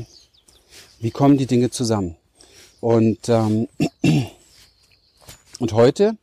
wie 0.99 1.11
kommen 1.11 1.37
die 1.37 1.47
Dinge 1.47 1.69
zusammen? 1.69 2.15
Und 2.79 3.29
ähm, 3.29 3.67
und 5.61 5.73
heute 5.73 6.17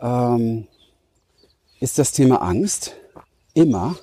ähm, 0.00 0.68
ist 1.80 1.98
das 1.98 2.12
Thema 2.12 2.40
Angst 2.40 2.94
immer 3.52 3.98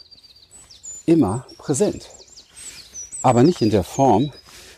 immer 1.06 1.48
präsent. 1.58 2.10
Aber 3.22 3.44
nicht 3.44 3.62
in 3.62 3.70
der 3.70 3.86
Form, 3.86 4.32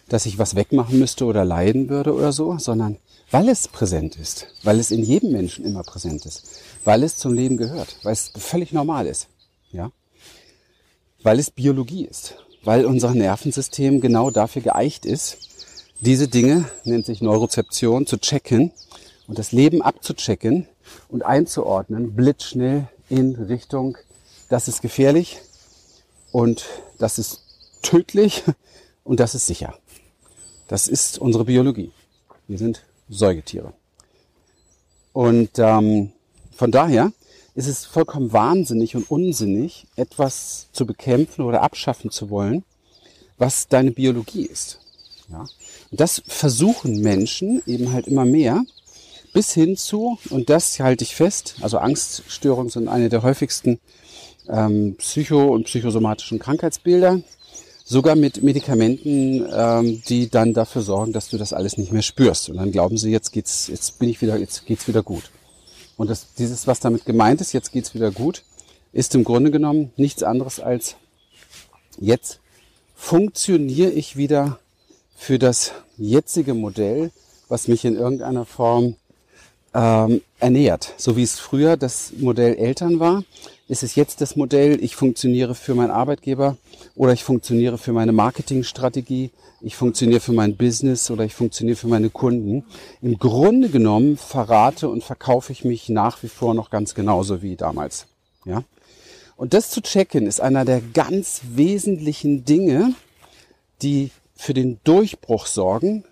dass 0.09 0.27
ich 0.27 0.37
was 0.37 0.55
wegmachen 0.55 0.99
müsste 0.99 1.25
oder 1.25 1.43
leiden 1.43 1.89
würde 1.89 2.13
oder 2.13 2.31
so, 2.31 2.59
sondern 2.59 2.97
weil 3.31 3.49
es 3.49 3.67
präsent 3.67 4.15
ist, 4.15 4.47
weil 4.63 4.79
es 4.79 4.91
in 4.91 5.03
jedem 5.03 5.31
Menschen 5.31 5.65
immer 5.65 5.81
präsent 5.81 6.25
ist, 6.27 6.61
weil 6.83 7.01
es 7.01 7.17
zum 7.17 7.33
Leben 7.33 7.57
gehört, 7.57 7.97
weil 8.03 8.13
es 8.13 8.31
völlig 8.37 8.71
normal 8.71 9.07
ist, 9.07 9.27
ja, 9.71 9.91
weil 11.23 11.39
es 11.39 11.49
Biologie 11.49 12.05
ist, 12.05 12.35
weil 12.63 12.85
unser 12.85 13.15
Nervensystem 13.15 14.01
genau 14.01 14.29
dafür 14.29 14.61
geeicht 14.61 15.05
ist, 15.05 15.39
diese 15.99 16.27
Dinge, 16.27 16.69
nennt 16.83 17.07
sich 17.07 17.21
Neurozeption, 17.21 18.05
zu 18.05 18.19
checken 18.19 18.71
und 19.27 19.37
das 19.37 19.51
Leben 19.51 19.81
abzuchecken 19.81 20.67
und 21.09 21.23
einzuordnen, 21.23 22.15
blitzschnell 22.15 22.87
in 23.09 23.35
Richtung, 23.35 23.97
das 24.49 24.67
ist 24.67 24.81
gefährlich 24.81 25.39
und 26.31 26.65
das 26.97 27.19
ist 27.19 27.41
tödlich 27.81 28.43
und 29.03 29.19
das 29.19 29.35
ist 29.35 29.47
sicher. 29.47 29.77
Das 30.67 30.87
ist 30.87 31.19
unsere 31.19 31.45
Biologie. 31.45 31.91
Wir 32.47 32.57
sind 32.57 32.83
Säugetiere. 33.09 33.73
Und 35.13 35.51
ähm, 35.57 36.11
von 36.55 36.71
daher 36.71 37.11
ist 37.55 37.67
es 37.67 37.85
vollkommen 37.85 38.33
wahnsinnig 38.33 38.95
und 38.95 39.09
unsinnig, 39.09 39.87
etwas 39.95 40.67
zu 40.73 40.85
bekämpfen 40.85 41.43
oder 41.43 41.63
abschaffen 41.63 42.11
zu 42.11 42.29
wollen, 42.29 42.63
was 43.37 43.67
deine 43.67 43.91
Biologie 43.91 44.45
ist. 44.45 44.79
Ja? 45.29 45.47
Und 45.89 45.99
das 45.99 46.21
versuchen 46.27 47.01
Menschen 47.01 47.63
eben 47.65 47.93
halt 47.93 48.07
immer 48.07 48.25
mehr, 48.25 48.63
bis 49.33 49.53
hin 49.53 49.77
zu, 49.77 50.17
und 50.29 50.49
das 50.49 50.79
halte 50.79 51.03
ich 51.03 51.15
fest, 51.15 51.55
also 51.61 51.77
Angststörungen 51.77 52.69
sind 52.69 52.87
eine 52.87 53.09
der 53.09 53.23
häufigsten 53.23 53.79
ähm, 54.49 54.95
psycho- 54.97 55.53
und 55.53 55.65
psychosomatischen 55.65 56.39
Krankheitsbilder, 56.39 57.21
sogar 57.85 58.15
mit 58.15 58.43
Medikamenten, 58.43 59.45
ähm, 59.51 60.01
die 60.07 60.29
dann 60.29 60.53
dafür 60.53 60.81
sorgen, 60.81 61.13
dass 61.13 61.29
du 61.29 61.37
das 61.37 61.53
alles 61.53 61.77
nicht 61.77 61.91
mehr 61.91 62.01
spürst. 62.01 62.49
Und 62.49 62.57
dann 62.57 62.71
glauben 62.71 62.97
sie, 62.97 63.11
jetzt 63.11 63.31
geht's, 63.31 63.67
jetzt 63.67 63.99
bin 63.99 64.09
ich 64.09 64.21
wieder, 64.21 64.37
jetzt 64.37 64.65
geht's 64.65 64.87
wieder 64.87 65.03
gut. 65.03 65.31
Und 65.95 66.09
das, 66.09 66.33
dieses, 66.37 66.67
was 66.67 66.79
damit 66.79 67.05
gemeint 67.05 67.41
ist, 67.41 67.53
jetzt 67.53 67.71
geht's 67.71 67.93
wieder 67.93 68.11
gut, 68.11 68.43
ist 68.91 69.15
im 69.15 69.23
Grunde 69.23 69.51
genommen 69.51 69.91
nichts 69.95 70.23
anderes 70.23 70.59
als 70.59 70.95
jetzt 71.99 72.39
funktioniere 72.95 73.91
ich 73.91 74.17
wieder 74.17 74.59
für 75.15 75.39
das 75.39 75.71
jetzige 75.97 76.53
Modell, 76.53 77.11
was 77.47 77.67
mich 77.67 77.85
in 77.85 77.95
irgendeiner 77.95 78.45
Form 78.45 78.95
ähm, 79.77 80.21
ernährt. 80.39 80.93
So 80.97 81.15
wie 81.15 81.23
es 81.23 81.39
früher 81.39 81.77
das 81.77 82.11
Modell 82.17 82.55
Eltern 82.55 82.99
war, 82.99 83.23
ist 83.67 83.83
es 83.83 83.95
jetzt 83.95 84.21
das 84.21 84.35
Modell, 84.35 84.83
ich 84.83 84.95
funktioniere 84.95 85.53
für 85.53 85.75
meinen 85.75 85.91
Arbeitgeber 85.91 86.57
oder 86.95 87.13
ich 87.13 87.23
funktioniere 87.23 87.77
für 87.77 87.93
meine 87.93 88.11
Marketingstrategie, 88.11 89.29
ich 89.61 89.75
funktioniere 89.75 90.19
für 90.19 90.33
mein 90.33 90.55
Business 90.55 91.11
oder 91.11 91.25
ich 91.25 91.35
funktioniere 91.35 91.77
für 91.77 91.87
meine 91.87 92.09
Kunden. 92.09 92.65
Im 93.01 93.19
Grunde 93.19 93.69
genommen 93.69 94.17
verrate 94.17 94.89
und 94.89 95.03
verkaufe 95.03 95.51
ich 95.51 95.63
mich 95.63 95.89
nach 95.89 96.23
wie 96.23 96.29
vor 96.29 96.55
noch 96.55 96.71
ganz 96.71 96.95
genauso 96.95 97.43
wie 97.43 97.55
damals. 97.55 98.07
Ja? 98.45 98.63
Und 99.35 99.53
das 99.53 99.69
zu 99.69 99.81
checken 99.81 100.25
ist 100.25 100.41
einer 100.41 100.65
der 100.65 100.81
ganz 100.81 101.41
wesentlichen 101.53 102.45
Dinge, 102.45 102.95
die 103.83 104.09
für 104.35 104.55
den 104.55 104.79
Durchbruch 104.83 105.45
sorgen. 105.45 106.03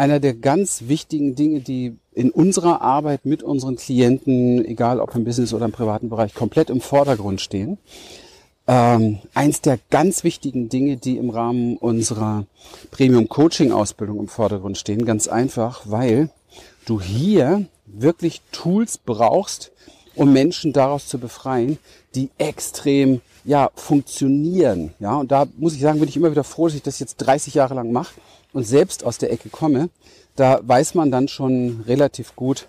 Einer 0.00 0.18
der 0.18 0.32
ganz 0.32 0.84
wichtigen 0.88 1.34
Dinge, 1.34 1.60
die 1.60 1.94
in 2.14 2.30
unserer 2.30 2.80
Arbeit 2.80 3.26
mit 3.26 3.42
unseren 3.42 3.76
Klienten, 3.76 4.64
egal 4.64 4.98
ob 4.98 5.14
im 5.14 5.24
Business 5.24 5.52
oder 5.52 5.66
im 5.66 5.72
privaten 5.72 6.08
Bereich, 6.08 6.32
komplett 6.32 6.70
im 6.70 6.80
Vordergrund 6.80 7.42
stehen. 7.42 7.76
Ähm, 8.66 9.18
eins 9.34 9.60
der 9.60 9.78
ganz 9.90 10.24
wichtigen 10.24 10.70
Dinge, 10.70 10.96
die 10.96 11.18
im 11.18 11.28
Rahmen 11.28 11.76
unserer 11.76 12.46
Premium 12.90 13.28
Coaching 13.28 13.72
Ausbildung 13.72 14.20
im 14.20 14.28
Vordergrund 14.28 14.78
stehen, 14.78 15.04
ganz 15.04 15.28
einfach, 15.28 15.82
weil 15.84 16.30
du 16.86 16.98
hier 16.98 17.66
wirklich 17.84 18.40
Tools 18.52 18.96
brauchst, 18.96 19.70
um 20.20 20.34
Menschen 20.34 20.74
daraus 20.74 21.08
zu 21.08 21.18
befreien, 21.18 21.78
die 22.14 22.28
extrem 22.36 23.22
ja 23.42 23.70
funktionieren. 23.74 24.92
Ja, 25.00 25.16
und 25.16 25.32
da 25.32 25.46
muss 25.56 25.72
ich 25.72 25.80
sagen, 25.80 25.98
bin 25.98 26.10
ich 26.10 26.16
immer 26.18 26.30
wieder 26.30 26.44
froh, 26.44 26.66
dass 26.66 26.74
ich 26.74 26.82
das 26.82 26.98
jetzt 26.98 27.16
30 27.16 27.54
Jahre 27.54 27.72
lang 27.72 27.90
mache 27.90 28.12
und 28.52 28.64
selbst 28.64 29.02
aus 29.02 29.16
der 29.16 29.32
Ecke 29.32 29.48
komme. 29.48 29.88
Da 30.36 30.60
weiß 30.62 30.94
man 30.94 31.10
dann 31.10 31.26
schon 31.26 31.84
relativ 31.86 32.36
gut, 32.36 32.66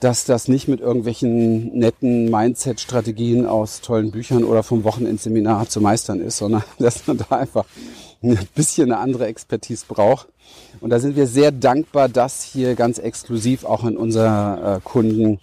dass 0.00 0.24
das 0.24 0.48
nicht 0.48 0.66
mit 0.66 0.80
irgendwelchen 0.80 1.72
netten 1.78 2.28
Mindset-Strategien 2.28 3.46
aus 3.46 3.80
tollen 3.80 4.10
Büchern 4.10 4.42
oder 4.42 4.64
vom 4.64 4.82
Wochenendseminar 4.82 5.68
zu 5.68 5.80
meistern 5.80 6.18
ist, 6.20 6.38
sondern 6.38 6.64
dass 6.80 7.06
man 7.06 7.18
da 7.18 7.36
einfach 7.36 7.64
ein 8.24 8.36
bisschen 8.56 8.90
eine 8.90 9.00
andere 9.00 9.26
Expertise 9.26 9.84
braucht. 9.86 10.26
Und 10.80 10.90
da 10.90 10.98
sind 10.98 11.14
wir 11.14 11.28
sehr 11.28 11.52
dankbar, 11.52 12.08
das 12.08 12.42
hier 12.42 12.74
ganz 12.74 12.98
exklusiv 12.98 13.64
auch 13.64 13.84
an 13.84 13.96
unsere 13.96 14.78
äh, 14.78 14.80
Kunden 14.82 15.38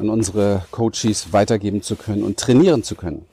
an 0.00 0.08
unsere 0.08 0.64
Coaches 0.70 1.32
weitergeben 1.32 1.82
zu 1.82 1.96
können 1.96 2.22
und 2.22 2.38
trainieren 2.38 2.82
zu 2.82 2.94
können. 2.94 3.24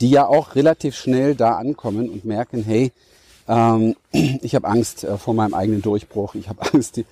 Die 0.00 0.10
ja 0.10 0.26
auch 0.26 0.54
relativ 0.54 0.96
schnell 0.96 1.34
da 1.34 1.56
ankommen 1.56 2.08
und 2.08 2.24
merken, 2.24 2.62
hey, 2.62 2.92
ähm, 3.50 3.96
ich 4.12 4.54
habe 4.54 4.68
Angst 4.68 5.02
äh, 5.04 5.18
vor 5.18 5.34
meinem 5.34 5.54
eigenen 5.54 5.82
Durchbruch, 5.82 6.34
ich 6.36 6.48
habe 6.48 6.60
Angst, 6.72 6.98
äh, 6.98 7.04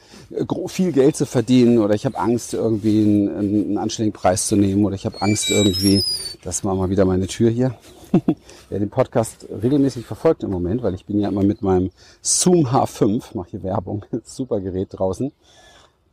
viel 0.66 0.92
Geld 0.92 1.16
zu 1.16 1.26
verdienen 1.26 1.78
oder 1.78 1.94
ich 1.94 2.06
habe 2.06 2.18
Angst, 2.18 2.54
irgendwie 2.54 3.02
einen, 3.02 3.28
einen 3.28 3.78
anständigen 3.78 4.18
Preis 4.18 4.46
zu 4.46 4.56
nehmen 4.56 4.84
oder 4.84 4.94
ich 4.94 5.04
habe 5.04 5.20
Angst 5.20 5.50
irgendwie, 5.50 6.04
das 6.42 6.64
war 6.64 6.74
mal 6.74 6.90
wieder 6.90 7.04
meine 7.04 7.26
Tür 7.26 7.50
hier. 7.50 7.74
Wer 8.70 8.78
den 8.78 8.88
Podcast 8.88 9.46
regelmäßig 9.50 10.06
verfolgt 10.06 10.42
im 10.42 10.50
Moment, 10.50 10.82
weil 10.82 10.94
ich 10.94 11.04
bin 11.04 11.20
ja 11.20 11.28
immer 11.28 11.42
mit 11.42 11.60
meinem 11.60 11.90
Zoom 12.22 12.66
H5, 12.66 13.34
mache 13.34 13.50
hier 13.50 13.62
Werbung, 13.62 14.04
super 14.24 14.60
Gerät 14.60 14.88
draußen, 14.92 15.32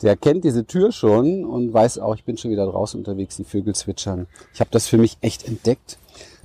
der 0.01 0.15
kennt 0.15 0.43
diese 0.43 0.65
Tür 0.65 0.91
schon 0.91 1.45
und 1.45 1.73
weiß 1.73 1.99
auch, 1.99 2.15
ich 2.15 2.23
bin 2.23 2.37
schon 2.37 2.51
wieder 2.51 2.65
draußen 2.65 2.99
unterwegs, 2.99 3.37
die 3.37 3.43
Vögel 3.43 3.75
zwitschern. 3.75 4.27
Ich 4.53 4.59
habe 4.59 4.69
das 4.71 4.87
für 4.87 4.97
mich 4.97 5.17
echt 5.21 5.47
entdeckt. 5.47 5.97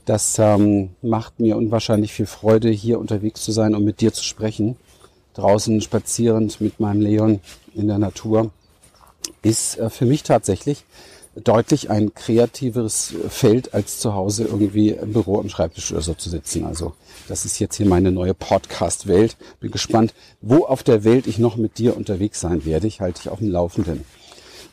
Das 0.04 0.38
ähm, 0.38 0.90
macht 1.02 1.40
mir 1.40 1.56
unwahrscheinlich 1.56 2.12
viel 2.12 2.26
Freude, 2.26 2.70
hier 2.70 2.98
unterwegs 2.98 3.42
zu 3.42 3.52
sein 3.52 3.74
und 3.74 3.84
mit 3.84 4.00
dir 4.00 4.12
zu 4.12 4.24
sprechen. 4.24 4.76
Draußen 5.34 5.80
spazierend 5.80 6.60
mit 6.60 6.80
meinem 6.80 7.00
Leon 7.00 7.40
in 7.74 7.86
der 7.86 7.98
Natur 7.98 8.50
ist 9.42 9.78
äh, 9.78 9.90
für 9.90 10.06
mich 10.06 10.22
tatsächlich 10.22 10.84
deutlich 11.36 11.90
ein 11.90 12.14
kreativeres 12.14 13.14
Feld, 13.28 13.72
als 13.74 14.00
zu 14.00 14.14
Hause 14.14 14.44
irgendwie 14.44 14.90
im 14.90 15.12
Büro 15.12 15.38
am 15.38 15.48
Schreibtisch 15.48 15.92
oder 15.92 16.02
so 16.02 16.14
zu 16.14 16.28
sitzen. 16.28 16.64
Also 16.64 16.94
das 17.28 17.44
ist 17.44 17.58
jetzt 17.60 17.76
hier 17.76 17.86
meine 17.86 18.10
neue 18.10 18.34
Podcast-Welt. 18.34 19.36
Bin 19.60 19.70
gespannt, 19.70 20.14
wo 20.40 20.64
auf 20.64 20.82
der 20.82 21.04
Welt 21.04 21.26
ich 21.26 21.38
noch 21.38 21.56
mit 21.56 21.78
dir 21.78 21.96
unterwegs 21.96 22.40
sein 22.40 22.64
werde. 22.64 22.86
Ich 22.86 23.00
halte 23.00 23.22
dich 23.22 23.30
auf 23.30 23.38
dem 23.38 23.50
Laufenden. 23.50 24.04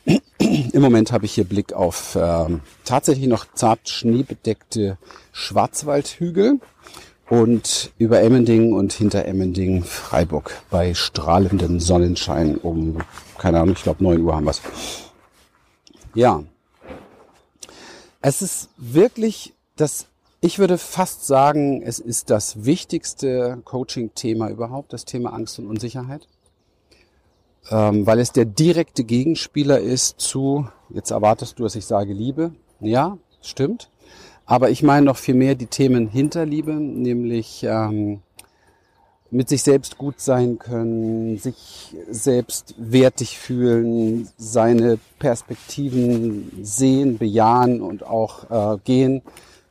Im 0.38 0.82
Moment 0.82 1.12
habe 1.12 1.26
ich 1.26 1.32
hier 1.32 1.44
Blick 1.44 1.72
auf 1.72 2.14
äh, 2.16 2.46
tatsächlich 2.84 3.28
noch 3.28 3.46
zart 3.54 3.88
schneebedeckte 3.88 4.98
Schwarzwaldhügel 5.32 6.60
und 7.28 7.92
über 7.98 8.20
Emmending 8.22 8.72
und 8.72 8.92
hinter 8.92 9.26
Emmending 9.26 9.84
Freiburg 9.84 10.62
bei 10.70 10.94
strahlendem 10.94 11.78
Sonnenschein 11.78 12.56
um, 12.56 12.98
keine 13.36 13.60
Ahnung, 13.60 13.74
ich 13.76 13.82
glaube 13.82 14.02
9 14.02 14.20
Uhr 14.22 14.34
haben 14.34 14.46
wir 14.46 14.52
es. 14.52 14.62
Ja. 16.14 16.44
Es 18.20 18.42
ist 18.42 18.70
wirklich 18.76 19.54
das, 19.76 20.06
ich 20.40 20.58
würde 20.58 20.78
fast 20.78 21.26
sagen, 21.26 21.82
es 21.82 21.98
ist 21.98 22.30
das 22.30 22.64
wichtigste 22.64 23.60
Coaching-Thema 23.64 24.50
überhaupt, 24.50 24.92
das 24.92 25.04
Thema 25.04 25.32
Angst 25.32 25.58
und 25.58 25.66
Unsicherheit. 25.66 26.26
Ähm, 27.70 28.06
weil 28.06 28.18
es 28.18 28.32
der 28.32 28.44
direkte 28.44 29.04
Gegenspieler 29.04 29.78
ist 29.78 30.20
zu, 30.20 30.68
jetzt 30.90 31.10
erwartest 31.10 31.58
du, 31.58 31.64
dass 31.64 31.76
ich 31.76 31.86
sage 31.86 32.12
Liebe. 32.12 32.52
Ja, 32.80 33.18
stimmt. 33.42 33.90
Aber 34.46 34.70
ich 34.70 34.82
meine 34.82 35.04
noch 35.04 35.18
viel 35.18 35.34
mehr 35.34 35.54
die 35.54 35.66
Themen 35.66 36.08
hinter 36.08 36.46
Liebe, 36.46 36.72
nämlich 36.72 37.64
ähm, 37.64 38.22
mit 39.30 39.48
sich 39.48 39.62
selbst 39.62 39.98
gut 39.98 40.20
sein 40.20 40.58
können, 40.58 41.38
sich 41.38 41.94
selbst 42.10 42.74
wertig 42.78 43.38
fühlen, 43.38 44.28
seine 44.38 44.98
Perspektiven 45.18 46.50
sehen, 46.62 47.18
bejahen 47.18 47.82
und 47.82 48.04
auch 48.04 48.74
äh, 48.74 48.78
gehen 48.84 49.22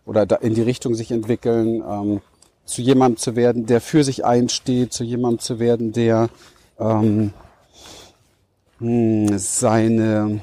oder 0.05 0.41
in 0.41 0.53
die 0.53 0.61
Richtung 0.61 0.93
sich 0.93 1.11
entwickeln, 1.11 1.83
ähm, 1.87 2.21
zu 2.65 2.81
jemandem 2.81 3.17
zu 3.17 3.35
werden, 3.35 3.65
der 3.65 3.81
für 3.81 4.03
sich 4.03 4.25
einsteht, 4.25 4.93
zu 4.93 5.03
jemandem 5.03 5.39
zu 5.39 5.59
werden, 5.59 5.91
der 5.91 6.29
ähm, 6.79 7.33
hm, 8.79 9.37
seine, 9.39 10.41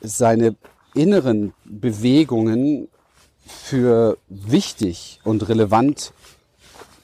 seine 0.00 0.56
inneren 0.94 1.54
Bewegungen 1.64 2.88
für 3.46 4.18
wichtig 4.28 5.20
und 5.24 5.48
relevant 5.48 6.12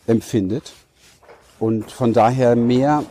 empfindet 0.06 0.72
und 1.58 1.90
von 1.90 2.12
daher 2.12 2.56
mehr 2.56 3.04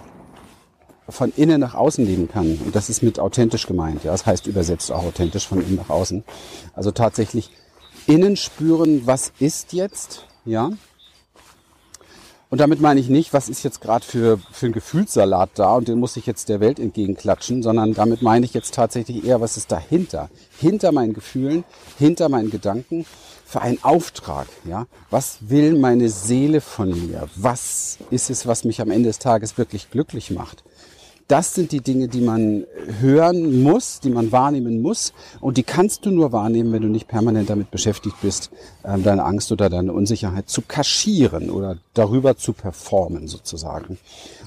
von 1.10 1.34
innen 1.36 1.60
nach 1.60 1.76
außen 1.76 2.06
leben 2.06 2.30
kann. 2.30 2.58
Und 2.64 2.76
das 2.76 2.90
ist 2.90 3.04
mit 3.04 3.20
authentisch 3.20 3.68
gemeint. 3.68 4.04
Ja, 4.04 4.12
das 4.12 4.26
heißt 4.26 4.48
übersetzt 4.48 4.92
auch 4.92 5.04
authentisch 5.04 5.48
von 5.48 5.60
innen 5.60 5.76
nach 5.76 5.90
außen. 5.90 6.24
Also 6.74 6.92
tatsächlich 6.92 7.50
innen 8.08 8.36
spüren, 8.38 9.06
was 9.06 9.32
ist 9.40 9.74
jetzt, 9.74 10.26
ja. 10.46 10.72
Und 12.54 12.60
damit 12.60 12.80
meine 12.82 13.00
ich 13.00 13.10
nicht, 13.10 13.34
was 13.34 13.50
ist 13.50 13.64
jetzt 13.64 13.82
gerade 13.82 14.06
für, 14.06 14.38
für 14.52 14.68
ein 14.68 14.74
Gefühlssalat 14.74 15.50
da 15.56 15.74
und 15.74 15.88
den 15.88 15.98
muss 15.98 16.18
ich 16.18 16.28
jetzt 16.28 16.50
der 16.50 16.60
Welt 16.60 16.78
entgegenklatschen, 16.78 17.64
sondern 17.64 17.96
damit 17.96 18.22
meine 18.22 18.46
ich 18.46 18.54
jetzt 18.54 18.76
tatsächlich 18.76 19.26
eher, 19.26 19.42
was 19.42 19.58
ist 19.58 19.72
dahinter? 19.72 20.30
Hinter 20.60 20.92
meinen 20.92 21.16
Gefühlen, 21.16 21.64
hinter 21.98 22.30
meinen 22.30 22.52
Gedanken, 22.52 23.08
für 23.44 23.64
einen 23.64 23.84
Auftrag, 23.84 24.46
ja? 24.66 24.86
Was 25.10 25.40
will 25.42 25.80
meine 25.80 26.10
Seele 26.10 26.62
von 26.62 26.90
mir? 26.90 27.28
Was 27.36 27.98
ist 28.12 28.30
es, 28.30 28.46
was 28.46 28.66
mich 28.66 28.82
am 28.82 28.92
Ende 28.92 29.10
des 29.10 29.18
Tages 29.18 29.58
wirklich 29.58 29.90
glücklich 29.90 30.30
macht? 30.30 30.64
Das 31.28 31.54
sind 31.56 31.72
die 31.72 31.80
Dinge, 31.82 32.08
die 32.08 32.22
man 32.22 32.66
hören 33.00 33.64
muss, 33.64 34.00
die 34.02 34.10
man 34.10 34.32
wahrnehmen 34.32 34.82
muss. 34.82 35.14
Und 35.40 35.58
die 35.58 35.64
kannst 35.64 36.06
du 36.06 36.12
nur 36.12 36.32
wahrnehmen, 36.32 36.74
wenn 36.74 36.82
du 36.82 36.90
nicht 36.90 37.08
permanent 37.08 37.50
damit 37.50 37.72
beschäftigt 37.72 38.18
bist, 38.22 38.52
ähm, 38.84 39.04
deine 39.04 39.24
Angst 39.24 39.52
oder 39.52 39.70
deine 39.70 39.94
Unsicherheit 39.94 40.50
zu 40.50 40.62
kaschieren 40.62 41.50
oder 41.50 41.78
darüber 41.94 42.36
zu 42.36 42.54
performen 42.54 43.28
sozusagen. 43.28 43.98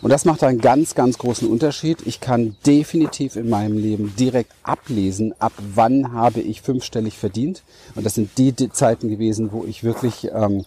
Und 0.03 0.11
das 0.11 0.25
macht 0.25 0.43
einen 0.45 0.61
ganz, 0.61 0.95
ganz 0.95 1.17
großen 1.17 1.49
Unterschied. 1.49 2.07
Ich 2.07 2.21
kann 2.21 2.57
definitiv 2.67 3.37
in 3.37 3.49
meinem 3.49 3.79
Leben 3.79 4.15
direkt 4.19 4.53
ablesen, 4.63 5.35
ab 5.39 5.53
wann 5.75 6.13
habe 6.13 6.41
ich 6.41 6.61
fünfstellig 6.61 7.17
verdient. 7.17 7.63
Und 7.95 8.05
das 8.05 8.15
sind 8.15 8.37
die, 8.37 8.55
Zeiten 8.73 9.09
gewesen, 9.09 9.53
wo 9.53 9.65
ich 9.65 9.85
wirklich 9.85 10.29
ähm, 10.33 10.65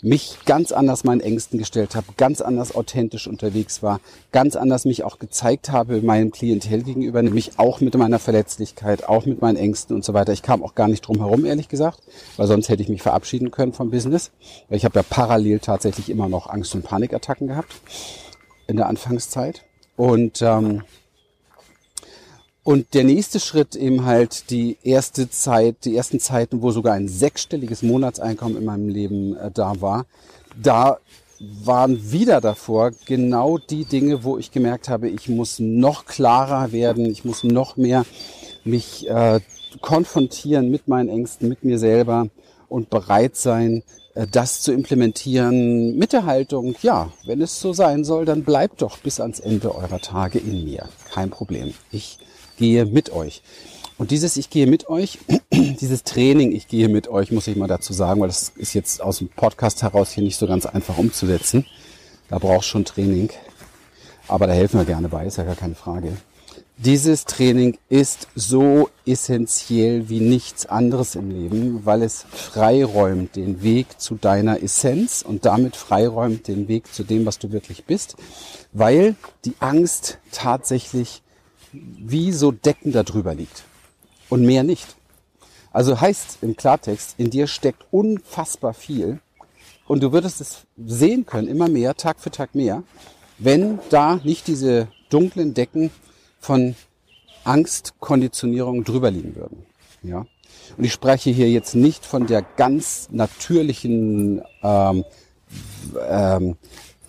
mich 0.00 0.38
ganz 0.46 0.72
anders 0.72 1.04
meinen 1.04 1.20
Ängsten 1.20 1.58
gestellt 1.58 1.94
habe, 1.94 2.06
ganz 2.16 2.40
anders 2.40 2.74
authentisch 2.74 3.26
unterwegs 3.26 3.82
war, 3.82 4.00
ganz 4.32 4.56
anders 4.56 4.84
mich 4.84 5.04
auch 5.04 5.18
gezeigt 5.18 5.51
habe 5.68 6.02
meinem 6.02 6.30
Klientel 6.30 6.82
gegenüber, 6.82 7.22
nämlich 7.22 7.58
auch 7.58 7.80
mit 7.80 7.94
meiner 7.94 8.18
Verletzlichkeit, 8.18 9.08
auch 9.08 9.26
mit 9.26 9.40
meinen 9.40 9.56
Ängsten 9.56 9.94
und 9.94 10.04
so 10.04 10.14
weiter. 10.14 10.32
Ich 10.32 10.42
kam 10.42 10.62
auch 10.62 10.74
gar 10.74 10.88
nicht 10.88 11.02
drum 11.02 11.18
herum, 11.18 11.44
ehrlich 11.44 11.68
gesagt, 11.68 12.00
weil 12.36 12.46
sonst 12.46 12.68
hätte 12.68 12.82
ich 12.82 12.88
mich 12.88 13.02
verabschieden 13.02 13.50
können 13.50 13.72
vom 13.72 13.90
Business. 13.90 14.30
Ich 14.68 14.84
habe 14.84 14.98
ja 14.98 15.04
parallel 15.08 15.60
tatsächlich 15.60 16.10
immer 16.10 16.28
noch 16.28 16.48
Angst- 16.48 16.74
und 16.74 16.82
Panikattacken 16.82 17.48
gehabt 17.48 17.72
in 18.66 18.76
der 18.76 18.88
Anfangszeit. 18.88 19.62
Und, 19.96 20.42
ähm, 20.42 20.82
und 22.64 22.94
der 22.94 23.04
nächste 23.04 23.40
Schritt 23.40 23.74
eben 23.76 24.04
halt 24.04 24.50
die 24.50 24.78
erste 24.82 25.28
Zeit, 25.28 25.84
die 25.84 25.96
ersten 25.96 26.20
Zeiten, 26.20 26.62
wo 26.62 26.70
sogar 26.70 26.94
ein 26.94 27.08
sechsstelliges 27.08 27.82
Monatseinkommen 27.82 28.56
in 28.56 28.64
meinem 28.64 28.88
Leben 28.88 29.36
äh, 29.36 29.50
da 29.50 29.80
war, 29.80 30.06
da 30.60 30.98
waren 31.64 32.12
wieder 32.12 32.40
davor 32.40 32.92
genau 33.06 33.58
die 33.58 33.84
Dinge, 33.84 34.22
wo 34.22 34.38
ich 34.38 34.52
gemerkt 34.52 34.88
habe, 34.88 35.08
ich 35.08 35.28
muss 35.28 35.58
noch 35.58 36.06
klarer 36.06 36.72
werden, 36.72 37.06
ich 37.06 37.24
muss 37.24 37.42
noch 37.42 37.76
mehr 37.76 38.04
mich 38.64 39.08
äh, 39.08 39.40
konfrontieren 39.80 40.70
mit 40.70 40.86
meinen 40.86 41.08
Ängsten, 41.08 41.48
mit 41.48 41.64
mir 41.64 41.78
selber 41.78 42.28
und 42.68 42.90
bereit 42.90 43.36
sein, 43.36 43.82
äh, 44.14 44.26
das 44.30 44.62
zu 44.62 44.72
implementieren 44.72 45.96
mit 45.96 46.12
der 46.12 46.26
Haltung, 46.26 46.76
ja, 46.82 47.12
wenn 47.24 47.40
es 47.40 47.60
so 47.60 47.72
sein 47.72 48.04
soll, 48.04 48.24
dann 48.24 48.44
bleibt 48.44 48.82
doch 48.82 48.98
bis 48.98 49.20
ans 49.20 49.40
Ende 49.40 49.74
eurer 49.74 50.00
Tage 50.00 50.38
in 50.38 50.64
mir. 50.64 50.88
Kein 51.12 51.30
Problem. 51.30 51.74
Ich 51.90 52.18
gehe 52.56 52.86
mit 52.86 53.10
euch. 53.10 53.42
Und 53.98 54.10
dieses 54.10 54.36
Ich 54.36 54.50
gehe 54.50 54.66
mit 54.66 54.88
euch, 54.88 55.18
dieses 55.52 56.02
Training 56.02 56.52
Ich 56.52 56.68
gehe 56.68 56.88
mit 56.88 57.08
euch, 57.08 57.30
muss 57.30 57.46
ich 57.46 57.56
mal 57.56 57.68
dazu 57.68 57.92
sagen, 57.92 58.20
weil 58.20 58.28
das 58.28 58.52
ist 58.56 58.74
jetzt 58.74 59.02
aus 59.02 59.18
dem 59.18 59.28
Podcast 59.28 59.82
heraus 59.82 60.12
hier 60.12 60.24
nicht 60.24 60.36
so 60.36 60.46
ganz 60.46 60.66
einfach 60.66 60.98
umzusetzen. 60.98 61.66
Da 62.28 62.38
braucht 62.38 62.64
schon 62.64 62.84
Training. 62.84 63.30
Aber 64.28 64.46
da 64.46 64.54
helfen 64.54 64.78
wir 64.78 64.86
gerne 64.86 65.08
bei, 65.08 65.26
ist 65.26 65.36
ja 65.36 65.44
gar 65.44 65.56
keine 65.56 65.74
Frage. 65.74 66.16
Dieses 66.78 67.26
Training 67.26 67.78
ist 67.90 68.28
so 68.34 68.88
essentiell 69.06 70.08
wie 70.08 70.20
nichts 70.20 70.66
anderes 70.66 71.14
im 71.14 71.30
Leben, 71.30 71.84
weil 71.84 72.02
es 72.02 72.24
freiräumt 72.28 73.36
den 73.36 73.62
Weg 73.62 74.00
zu 74.00 74.16
deiner 74.16 74.62
Essenz 74.62 75.22
und 75.22 75.44
damit 75.44 75.76
freiräumt 75.76 76.48
den 76.48 76.66
Weg 76.66 76.92
zu 76.92 77.04
dem, 77.04 77.26
was 77.26 77.38
du 77.38 77.52
wirklich 77.52 77.84
bist, 77.84 78.16
weil 78.72 79.14
die 79.44 79.54
Angst 79.60 80.18
tatsächlich 80.32 81.22
wie 81.72 82.32
so 82.32 82.50
Decken 82.50 82.90
darüber 82.90 83.34
liegt 83.34 83.64
und 84.32 84.46
mehr 84.46 84.62
nicht. 84.62 84.96
Also 85.72 86.00
heißt 86.00 86.38
im 86.40 86.56
Klartext, 86.56 87.16
in 87.18 87.28
dir 87.28 87.46
steckt 87.46 87.84
unfassbar 87.90 88.72
viel 88.72 89.20
und 89.86 90.02
du 90.02 90.10
würdest 90.12 90.40
es 90.40 90.62
sehen 90.86 91.26
können, 91.26 91.48
immer 91.48 91.68
mehr, 91.68 91.94
Tag 91.94 92.18
für 92.18 92.30
Tag 92.30 92.54
mehr, 92.54 92.82
wenn 93.36 93.78
da 93.90 94.20
nicht 94.24 94.46
diese 94.46 94.88
dunklen 95.10 95.52
Decken 95.52 95.90
von 96.40 96.74
Angstkonditionierung 97.44 98.84
drüber 98.84 99.10
liegen 99.10 99.36
würden. 99.36 99.66
Ja? 100.02 100.24
Und 100.78 100.84
ich 100.84 100.94
spreche 100.94 101.28
hier 101.28 101.50
jetzt 101.50 101.74
nicht 101.74 102.06
von 102.06 102.26
der 102.26 102.40
ganz 102.40 103.08
natürlichen 103.10 104.40
ähm, 104.62 105.04
ähm, 106.08 106.56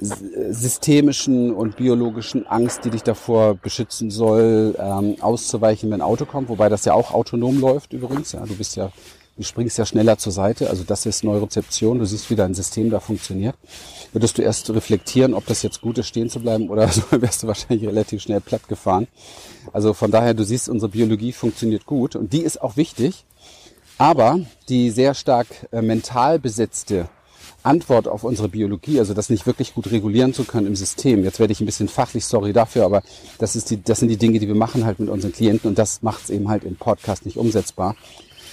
systemischen 0.04 1.54
und 1.54 1.78
biologischen 1.78 2.48
Angst, 2.48 2.86
die 2.86 2.90
dich 2.90 3.04
davor 3.04 3.56
beschützen 3.56 4.12
soll, 4.12 4.76
ähm, 4.78 5.16
auszuweichen, 5.22 5.90
wenn 5.90 6.02
ein 6.02 6.08
Auto 6.08 6.26
kommt, 6.26 6.50
wobei 6.50 6.70
das 6.70 6.86
ja 6.86 6.94
auch 6.94 7.14
autonom 7.14 7.60
läuft 7.60 7.94
übrigens. 7.94 8.32
Ja, 8.32 8.46
du 8.46 8.56
bist 8.56 8.76
ja, 8.76 8.92
du 9.38 9.44
springst 9.44 9.78
ja 9.78 9.86
schneller 9.86 10.18
zur 10.18 10.32
Seite, 10.32 10.70
also 10.70 10.84
das 10.84 11.06
ist 11.06 11.24
Neurozeption, 11.24 12.00
du 12.00 12.06
siehst, 12.06 12.30
wie 12.30 12.36
dein 12.36 12.54
System 12.54 12.90
da 12.90 13.00
funktioniert 13.00 13.56
würdest 14.14 14.38
du 14.38 14.42
erst 14.44 14.70
reflektieren, 14.70 15.34
ob 15.34 15.46
das 15.48 15.64
jetzt 15.64 15.82
gut 15.82 15.98
ist, 15.98 16.08
stehen 16.08 16.30
zu 16.30 16.40
bleiben 16.40 16.70
oder 16.70 16.88
so, 16.90 17.04
wärst 17.10 17.44
du 17.44 17.48
wahrscheinlich 17.48 17.88
relativ 17.88 18.22
schnell 18.22 18.40
platt 18.40 18.68
gefahren. 18.68 19.08
Also 19.74 19.94
von 19.94 20.12
daher, 20.12 20.34
du 20.34 20.46
siehst, 20.46 20.70
unsere 20.70 20.90
Biologie 20.90 21.34
funktioniert 21.34 21.86
gut 21.86 22.16
und 22.16 22.32
die 22.32 22.42
ist 22.42 22.62
auch 22.62 22.78
wichtig. 22.78 23.26
Aber 23.98 24.40
die 24.70 24.90
sehr 24.90 25.14
stark 25.14 25.48
äh, 25.72 25.82
mental 25.82 26.40
besetzte 26.40 27.10
Antwort 27.64 28.08
auf 28.08 28.24
unsere 28.24 28.50
Biologie, 28.50 29.00
also 29.00 29.14
das 29.14 29.30
nicht 29.30 29.46
wirklich 29.46 29.74
gut 29.74 29.90
regulieren 29.92 30.34
zu 30.34 30.44
können 30.44 30.68
im 30.68 30.76
System. 30.76 31.24
Jetzt 31.24 31.40
werde 31.40 31.54
ich 31.54 31.62
ein 31.62 31.66
bisschen 31.66 31.88
fachlich, 31.88 32.26
sorry 32.26 32.54
dafür, 32.54 32.86
aber 32.86 33.04
das, 33.40 33.56
ist 33.56 33.70
die, 33.70 33.82
das 33.82 34.00
sind 34.00 34.10
die 34.10 34.18
Dinge, 34.18 34.40
die 34.40 34.48
wir 34.48 34.56
machen 34.56 34.86
halt 34.86 35.00
mit 35.00 35.10
unseren 35.10 35.32
Klienten 35.32 35.70
und 35.70 35.78
das 35.78 36.02
macht 36.02 36.24
es 36.26 36.30
eben 36.30 36.50
halt 36.50 36.64
im 36.64 36.76
Podcast 36.76 37.26
nicht 37.26 37.38
umsetzbar. 37.38 37.96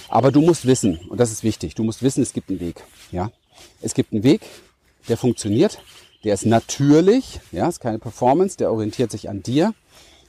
Aber 0.09 0.31
du 0.31 0.41
musst 0.41 0.65
wissen, 0.65 0.99
und 1.09 1.19
das 1.19 1.31
ist 1.31 1.43
wichtig, 1.43 1.75
du 1.75 1.83
musst 1.83 2.01
wissen, 2.03 2.21
es 2.21 2.33
gibt 2.33 2.49
einen 2.49 2.59
Weg. 2.59 2.83
Ja, 3.11 3.31
Es 3.81 3.93
gibt 3.93 4.13
einen 4.13 4.23
Weg, 4.23 4.41
der 5.07 5.17
funktioniert, 5.17 5.79
der 6.23 6.33
ist 6.33 6.45
natürlich, 6.45 7.39
ja, 7.51 7.67
ist 7.67 7.79
keine 7.79 7.99
Performance, 7.99 8.57
der 8.57 8.71
orientiert 8.71 9.11
sich 9.11 9.29
an 9.29 9.43
dir, 9.43 9.73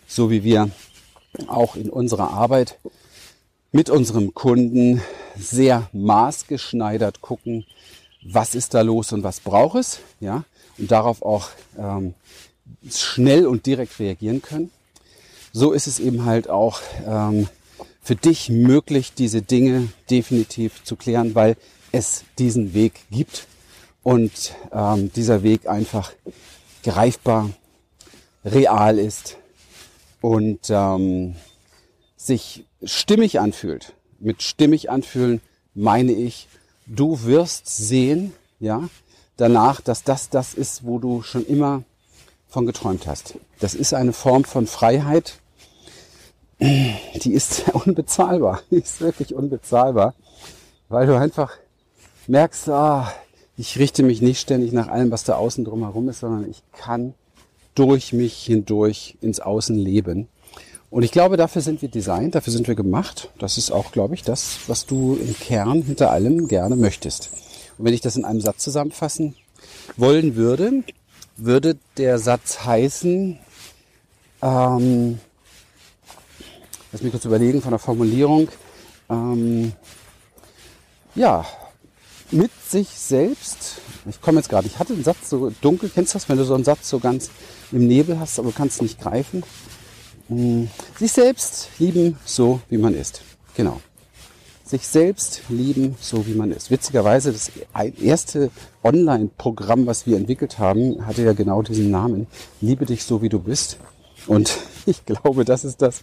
so 0.06 0.30
wie 0.30 0.42
wir 0.42 0.70
auch 1.46 1.76
in 1.76 1.90
unserer 1.90 2.30
Arbeit 2.30 2.78
mit 3.72 3.88
unserem 3.90 4.34
Kunden 4.34 5.02
sehr 5.36 5.88
maßgeschneidert 5.92 7.20
gucken, 7.20 7.64
was 8.24 8.54
ist 8.54 8.74
da 8.74 8.82
los 8.82 9.12
und 9.12 9.22
was 9.22 9.40
braucht 9.40 9.78
es, 9.78 10.00
ja, 10.20 10.44
und 10.78 10.90
darauf 10.90 11.22
auch 11.22 11.48
ähm, 11.78 12.14
schnell 12.90 13.46
und 13.46 13.66
direkt 13.66 13.98
reagieren 13.98 14.42
können. 14.42 14.70
So 15.52 15.72
ist 15.72 15.86
es 15.86 15.98
eben 15.98 16.24
halt 16.24 16.48
auch 16.48 16.80
ähm, 17.06 17.48
für 18.00 18.16
dich 18.16 18.48
möglich, 18.48 19.12
diese 19.14 19.42
Dinge 19.42 19.88
definitiv 20.10 20.82
zu 20.84 20.96
klären, 20.96 21.34
weil 21.34 21.56
es 21.92 22.24
diesen 22.38 22.74
Weg 22.74 23.00
gibt 23.10 23.46
und 24.02 24.54
ähm, 24.72 25.12
dieser 25.12 25.42
Weg 25.42 25.66
einfach 25.68 26.12
greifbar, 26.82 27.50
real 28.44 28.98
ist 28.98 29.36
und 30.20 30.70
ähm, 30.70 31.36
sich 32.16 32.64
stimmig 32.82 33.38
anfühlt. 33.40 33.94
Mit 34.18 34.42
stimmig 34.42 34.90
anfühlen 34.90 35.40
meine 35.74 36.12
ich, 36.12 36.48
du 36.86 37.22
wirst 37.24 37.66
sehen, 37.66 38.32
ja, 38.60 38.88
danach, 39.36 39.80
dass 39.80 40.04
das 40.04 40.28
das 40.28 40.54
ist, 40.54 40.84
wo 40.84 40.98
du 40.98 41.22
schon 41.22 41.46
immer 41.46 41.82
von 42.48 42.66
geträumt 42.66 43.06
hast. 43.06 43.38
Das 43.60 43.74
ist 43.74 43.94
eine 43.94 44.12
Form 44.12 44.44
von 44.44 44.66
Freiheit, 44.66 45.38
die 46.60 47.32
ist 47.32 47.64
unbezahlbar, 47.72 48.62
die 48.70 48.76
ist 48.76 49.00
wirklich 49.00 49.34
unbezahlbar, 49.34 50.14
weil 50.88 51.06
du 51.06 51.16
einfach 51.16 51.52
merkst, 52.26 52.68
ah, 52.68 53.12
ich 53.56 53.78
richte 53.78 54.02
mich 54.02 54.22
nicht 54.22 54.40
ständig 54.40 54.72
nach 54.72 54.88
allem, 54.88 55.10
was 55.10 55.24
da 55.24 55.36
außen 55.36 55.64
drumherum 55.64 56.08
ist, 56.08 56.20
sondern 56.20 56.48
ich 56.48 56.62
kann 56.72 57.14
durch 57.74 58.12
mich 58.12 58.44
hindurch 58.44 59.16
ins 59.20 59.40
Außen 59.40 59.76
leben. 59.76 60.28
Und 60.92 61.04
ich 61.04 61.10
glaube, 61.10 61.38
dafür 61.38 61.62
sind 61.62 61.80
wir 61.80 61.88
designt, 61.88 62.34
dafür 62.34 62.52
sind 62.52 62.68
wir 62.68 62.74
gemacht. 62.74 63.30
Das 63.38 63.56
ist 63.56 63.70
auch, 63.70 63.92
glaube 63.92 64.14
ich, 64.14 64.24
das, 64.24 64.58
was 64.66 64.84
du 64.84 65.16
im 65.16 65.34
Kern 65.34 65.80
hinter 65.80 66.10
allem 66.10 66.48
gerne 66.48 66.76
möchtest. 66.76 67.30
Und 67.78 67.86
wenn 67.86 67.94
ich 67.94 68.02
das 68.02 68.16
in 68.16 68.26
einem 68.26 68.42
Satz 68.42 68.62
zusammenfassen 68.62 69.34
wollen 69.96 70.36
würde, 70.36 70.84
würde 71.38 71.78
der 71.96 72.18
Satz 72.18 72.66
heißen, 72.66 73.38
ähm, 74.42 75.18
lass 76.92 77.00
mich 77.00 77.10
kurz 77.10 77.24
überlegen 77.24 77.62
von 77.62 77.70
der 77.70 77.78
Formulierung, 77.78 78.48
ähm, 79.08 79.72
ja, 81.14 81.46
mit 82.30 82.50
sich 82.68 82.88
selbst, 82.90 83.76
ich 84.06 84.20
komme 84.20 84.40
jetzt 84.40 84.50
gerade, 84.50 84.66
ich 84.66 84.78
hatte 84.78 84.92
einen 84.92 85.04
Satz 85.04 85.30
so 85.30 85.50
dunkel, 85.62 85.88
kennst 85.88 86.12
du 86.12 86.18
das, 86.18 86.28
wenn 86.28 86.36
du 86.36 86.44
so 86.44 86.54
einen 86.54 86.64
Satz 86.64 86.90
so 86.90 86.98
ganz 86.98 87.30
im 87.70 87.86
Nebel 87.86 88.20
hast, 88.20 88.38
aber 88.38 88.50
du 88.50 88.54
kannst 88.54 88.82
nicht 88.82 89.00
greifen? 89.00 89.42
Hm, 90.28 90.68
sich 90.98 91.12
selbst 91.12 91.68
lieben, 91.78 92.16
so 92.24 92.60
wie 92.68 92.78
man 92.78 92.94
ist. 92.94 93.22
Genau. 93.54 93.80
sich 94.64 94.86
selbst 94.86 95.42
lieben, 95.50 95.96
so 96.00 96.26
wie 96.26 96.34
man 96.34 96.50
ist. 96.50 96.70
Witzigerweise, 96.70 97.32
das 97.32 97.52
erste 98.00 98.50
Online-Programm, 98.82 99.86
was 99.86 100.06
wir 100.06 100.16
entwickelt 100.16 100.58
haben, 100.58 101.06
hatte 101.06 101.22
ja 101.22 101.34
genau 101.34 101.60
diesen 101.60 101.90
Namen. 101.90 102.26
Liebe 102.62 102.86
dich 102.86 103.04
so, 103.04 103.20
wie 103.20 103.28
du 103.28 103.38
bist. 103.38 103.76
Und 104.26 104.56
ich 104.86 105.04
glaube, 105.04 105.44
das 105.44 105.64
ist 105.64 105.82
das, 105.82 106.00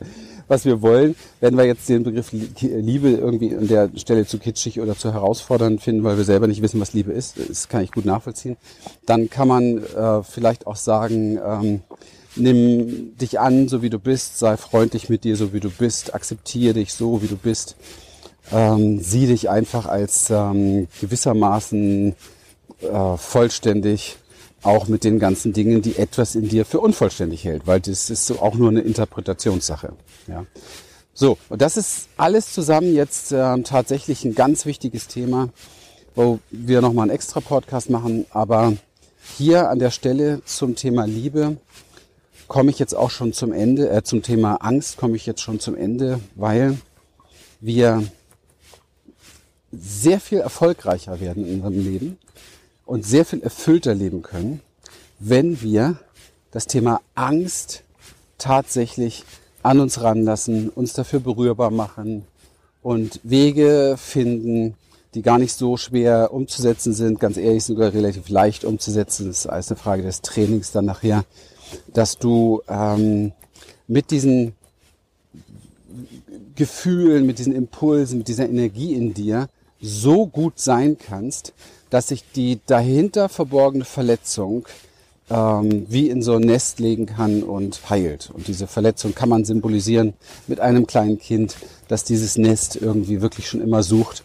was 0.48 0.66
wir 0.66 0.82
wollen. 0.82 1.16
Wenn 1.40 1.58
wir 1.58 1.66
jetzt 1.66 1.90
den 1.90 2.04
Begriff 2.04 2.32
Liebe 2.32 3.10
irgendwie 3.10 3.56
an 3.56 3.68
der 3.68 3.90
Stelle 3.96 4.26
zu 4.26 4.38
kitschig 4.38 4.80
oder 4.80 4.96
zu 4.96 5.14
herausfordernd 5.14 5.82
finden, 5.82 6.04
weil 6.04 6.18
wir 6.18 6.24
selber 6.24 6.48
nicht 6.48 6.62
wissen, 6.62 6.80
was 6.80 6.94
Liebe 6.94 7.12
ist, 7.12 7.38
das 7.50 7.70
kann 7.70 7.84
ich 7.84 7.92
gut 7.92 8.06
nachvollziehen, 8.06 8.58
dann 9.06 9.30
kann 9.30 9.48
man 9.48 9.84
äh, 9.84 10.24
vielleicht 10.24 10.68
auch 10.68 10.76
sagen, 10.76 11.40
ähm, 11.44 11.82
nimm 12.36 13.18
dich 13.18 13.40
an, 13.40 13.68
so 13.68 13.82
wie 13.82 13.90
du 13.90 14.00
bist, 14.00 14.40
sei 14.40 14.58
freundlich 14.58 15.10
mit 15.10 15.24
dir, 15.24 15.36
so 15.36 15.54
wie 15.54 15.60
du 15.60 15.70
bist, 15.70 16.14
akzeptiere 16.14 16.76
dich 16.76 16.94
so, 16.94 17.22
wie 17.22 17.28
du 17.28 17.36
bist, 17.36 17.76
ähm, 18.52 19.00
sieh 19.02 19.28
dich 19.28 19.50
einfach 19.50 19.86
als 19.86 20.30
ähm, 20.30 20.88
gewissermaßen 21.02 22.16
äh, 22.82 23.18
vollständig 23.18 24.18
auch 24.62 24.88
mit 24.88 25.04
den 25.04 25.20
ganzen 25.20 25.54
Dingen, 25.54 25.82
die 25.82 25.98
etwas 25.98 26.36
in 26.36 26.50
dir 26.50 26.66
für 26.66 26.80
unvollständig 26.80 27.46
hält, 27.46 27.66
weil 27.66 27.80
das 27.80 28.10
ist 28.10 28.26
so 28.26 28.40
auch 28.40 28.56
nur 28.56 28.70
eine 28.70 28.82
Interpretationssache. 28.82 29.94
Ja. 30.28 30.46
So, 31.14 31.38
und 31.50 31.62
das 31.62 31.78
ist 31.78 32.08
alles 32.18 32.54
zusammen 32.54 32.94
jetzt 32.94 33.32
äh, 33.32 33.62
tatsächlich 33.64 34.24
ein 34.24 34.36
ganz 34.36 34.66
wichtiges 34.66 35.08
Thema, 35.08 35.50
wo 36.16 36.40
wir 36.50 36.82
nochmal 36.82 37.04
einen 37.04 37.16
extra 37.16 37.40
Podcast 37.40 37.90
machen. 37.90 38.26
Aber 38.32 38.74
hier 39.38 39.70
an 39.70 39.80
der 39.80 39.92
Stelle 39.92 40.42
zum 40.46 40.76
Thema 40.76 41.06
Liebe 41.06 41.58
komme 42.50 42.72
ich 42.72 42.80
jetzt 42.80 42.96
auch 42.96 43.12
schon 43.12 43.32
zum 43.32 43.54
Ende, 43.54 43.90
äh, 43.90 44.04
zum 44.04 44.22
Thema 44.22 44.56
Angst 44.56 44.98
komme 44.98 45.16
ich 45.16 45.26
jetzt 45.26 45.42
schon 45.42 45.62
zum 45.62 45.76
Ende, 45.76 46.20
weil 46.36 46.78
wir 47.62 48.04
sehr 49.72 50.20
viel 50.20 50.40
erfolgreicher 50.40 51.22
werden 51.22 51.46
in 51.46 51.62
unserem 51.62 51.82
Leben, 51.82 52.18
und 52.90 53.06
sehr 53.06 53.24
viel 53.24 53.44
erfüllter 53.44 53.94
leben 53.94 54.24
können, 54.24 54.62
wenn 55.20 55.62
wir 55.62 56.00
das 56.50 56.66
Thema 56.66 57.02
Angst 57.14 57.84
tatsächlich 58.40 59.26
an 59.62 59.80
uns 59.80 60.02
ranlassen, 60.02 60.70
uns 60.70 60.94
dafür 60.94 61.20
berührbar 61.20 61.70
machen 61.70 62.26
und 62.82 63.20
Wege 63.22 63.96
finden, 63.96 64.74
die 65.14 65.22
gar 65.22 65.38
nicht 65.38 65.54
so 65.54 65.78
schwer 65.78 66.34
umzusetzen 66.34 66.94
sind, 66.94 67.20
ganz 67.20 67.38
ehrlich 67.38 67.64
sogar 67.64 67.94
relativ 67.94 68.28
leicht 68.30 68.66
umzusetzen. 68.66 69.28
Das 69.28 69.42
ist 69.42 69.48
alles 69.48 69.70
eine 69.70 69.78
Frage 69.78 70.02
des 70.02 70.24
Trainings 70.24 70.72
dann 70.72 70.86
nachher, 70.86 71.26
dass 71.94 72.18
du 72.18 72.62
ähm, 72.68 73.32
mit 73.88 74.12
diesen 74.12 74.54
Gefühlen, 76.56 77.26
mit 77.26 77.40
diesen 77.40 77.56
Impulsen, 77.56 78.20
mit 78.20 78.28
dieser 78.28 78.48
Energie 78.48 78.94
in 78.94 79.14
dir 79.14 79.48
so 79.82 80.28
gut 80.28 80.60
sein 80.60 80.98
kannst, 80.98 81.54
dass 81.90 82.10
sich 82.10 82.24
die 82.36 82.60
dahinter 82.66 83.30
verborgene 83.30 83.86
Verletzung 83.86 84.68
ähm, 85.30 85.86
wie 85.90 86.10
in 86.10 86.22
so 86.22 86.36
ein 86.36 86.42
Nest 86.42 86.80
legen 86.80 87.06
kann 87.06 87.44
und 87.44 87.90
heilt. 87.90 88.30
Und 88.34 88.48
diese 88.48 88.68
Verletzung 88.68 89.16
kann 89.16 89.30
man 89.30 89.46
symbolisieren 89.46 90.14
mit 90.48 90.60
einem 90.60 90.86
kleinen 90.88 91.20
Kind, 91.20 91.56
das 91.88 92.04
dieses 92.04 92.38
Nest 92.38 92.76
irgendwie 92.76 93.22
wirklich 93.22 93.48
schon 93.48 93.62
immer 93.62 93.84
sucht 93.84 94.24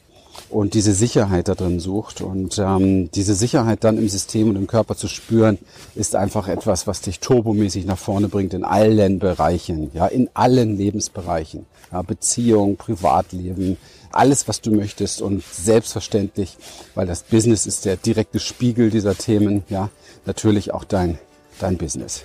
und 0.49 0.75
diese 0.75 0.93
Sicherheit 0.93 1.49
da 1.49 1.55
drin 1.55 1.81
sucht. 1.81 2.21
Und 2.21 2.59
ähm, 2.59 3.11
diese 3.11 3.35
Sicherheit 3.35 3.85
dann 3.85 3.99
im 3.99 4.09
System 4.09 4.51
und 4.51 4.57
im 4.57 4.67
Körper 4.67 4.97
zu 4.97 5.09
spüren, 5.09 5.59
ist 5.95 6.17
einfach 6.17 6.49
etwas, 6.49 6.87
was 6.87 7.01
dich 7.01 7.21
turbomäßig 7.21 7.87
nach 7.87 7.99
vorne 7.99 8.29
bringt 8.29 8.55
in 8.55 8.65
allen 8.65 9.19
Bereichen, 9.19 9.91
ja, 9.95 10.07
in 10.07 10.31
allen 10.35 10.77
Lebensbereichen. 10.77 11.67
Ja, 11.93 12.03
Beziehung, 12.03 12.77
Privatleben, 12.77 13.77
alles, 14.11 14.49
was 14.49 14.61
du 14.61 14.71
möchtest 14.71 15.23
und 15.23 15.43
selbstverständlich, 15.45 16.57
weil 16.95 17.07
das 17.07 17.23
Business 17.23 17.67
ist 17.67 17.85
der 17.85 17.97
direkte 17.97 18.39
Spiegel 18.39 18.91
dieser 18.91 19.17
Themen, 19.17 19.65
ja, 19.69 19.91
natürlich 20.27 20.73
auch 20.73 20.85
dein, 20.85 21.19
dein 21.61 21.77
Business. 21.77 22.25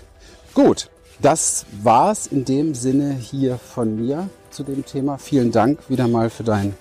Gut, 0.53 0.89
das 1.21 1.65
war's 1.83 2.27
in 2.27 2.45
dem 2.45 2.73
Sinne 2.73 3.13
hier 3.13 3.57
von 3.57 3.95
mir 3.95 4.29
zu 4.51 4.63
dem 4.63 4.85
Thema. 4.85 5.17
Vielen 5.17 5.51
Dank 5.51 5.89
wieder 5.89 6.07
mal 6.07 6.29
für 6.29 6.43
dein 6.43 6.75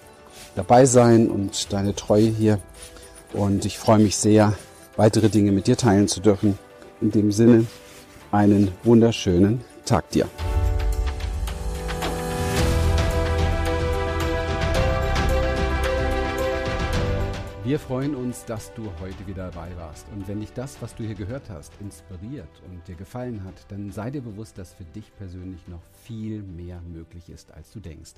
Dabeisein 0.59 1.31
und 1.31 1.73
deine 1.73 1.95
Treue 1.95 2.27
hier. 2.27 2.59
Und 3.33 3.65
ich 3.65 3.79
freue 3.79 4.01
mich 4.01 4.17
sehr, 4.17 4.55
weitere 4.97 5.29
Dinge 5.29 5.53
mit 5.53 5.69
dir 5.69 5.77
teilen 5.77 6.09
zu 6.09 6.19
dürfen. 6.19 6.59
In 7.01 7.13
dem 7.13 7.31
Sinne, 7.31 7.67
einen 8.33 8.73
wunderschönen 8.83 9.61
Tag 9.85 10.11
dir. 10.11 10.27
Wir 17.63 17.79
freuen 17.79 18.17
uns, 18.17 18.45
dass 18.45 18.75
du 18.75 18.91
heute 19.01 19.29
wieder 19.29 19.51
dabei 19.53 19.69
warst. 19.77 20.07
Und 20.13 20.27
wenn 20.27 20.41
dich 20.41 20.53
das, 20.55 20.83
was 20.83 20.97
du 20.97 21.05
hier 21.05 21.15
gehört 21.15 21.51
hast, 21.51 21.71
inspiriert 21.81 22.49
und 22.69 22.89
dir 22.89 22.97
gefallen 22.97 23.45
hat, 23.45 23.55
dann 23.69 23.93
sei 23.93 24.11
dir 24.11 24.23
bewusst, 24.23 24.59
dass 24.59 24.73
für 24.73 24.85
dich 24.85 25.15
persönlich 25.19 25.69
noch 25.69 25.83
viel 26.03 26.43
mehr 26.43 26.81
möglich 26.81 27.29
ist, 27.29 27.53
als 27.53 27.71
du 27.71 27.79
denkst. 27.79 28.15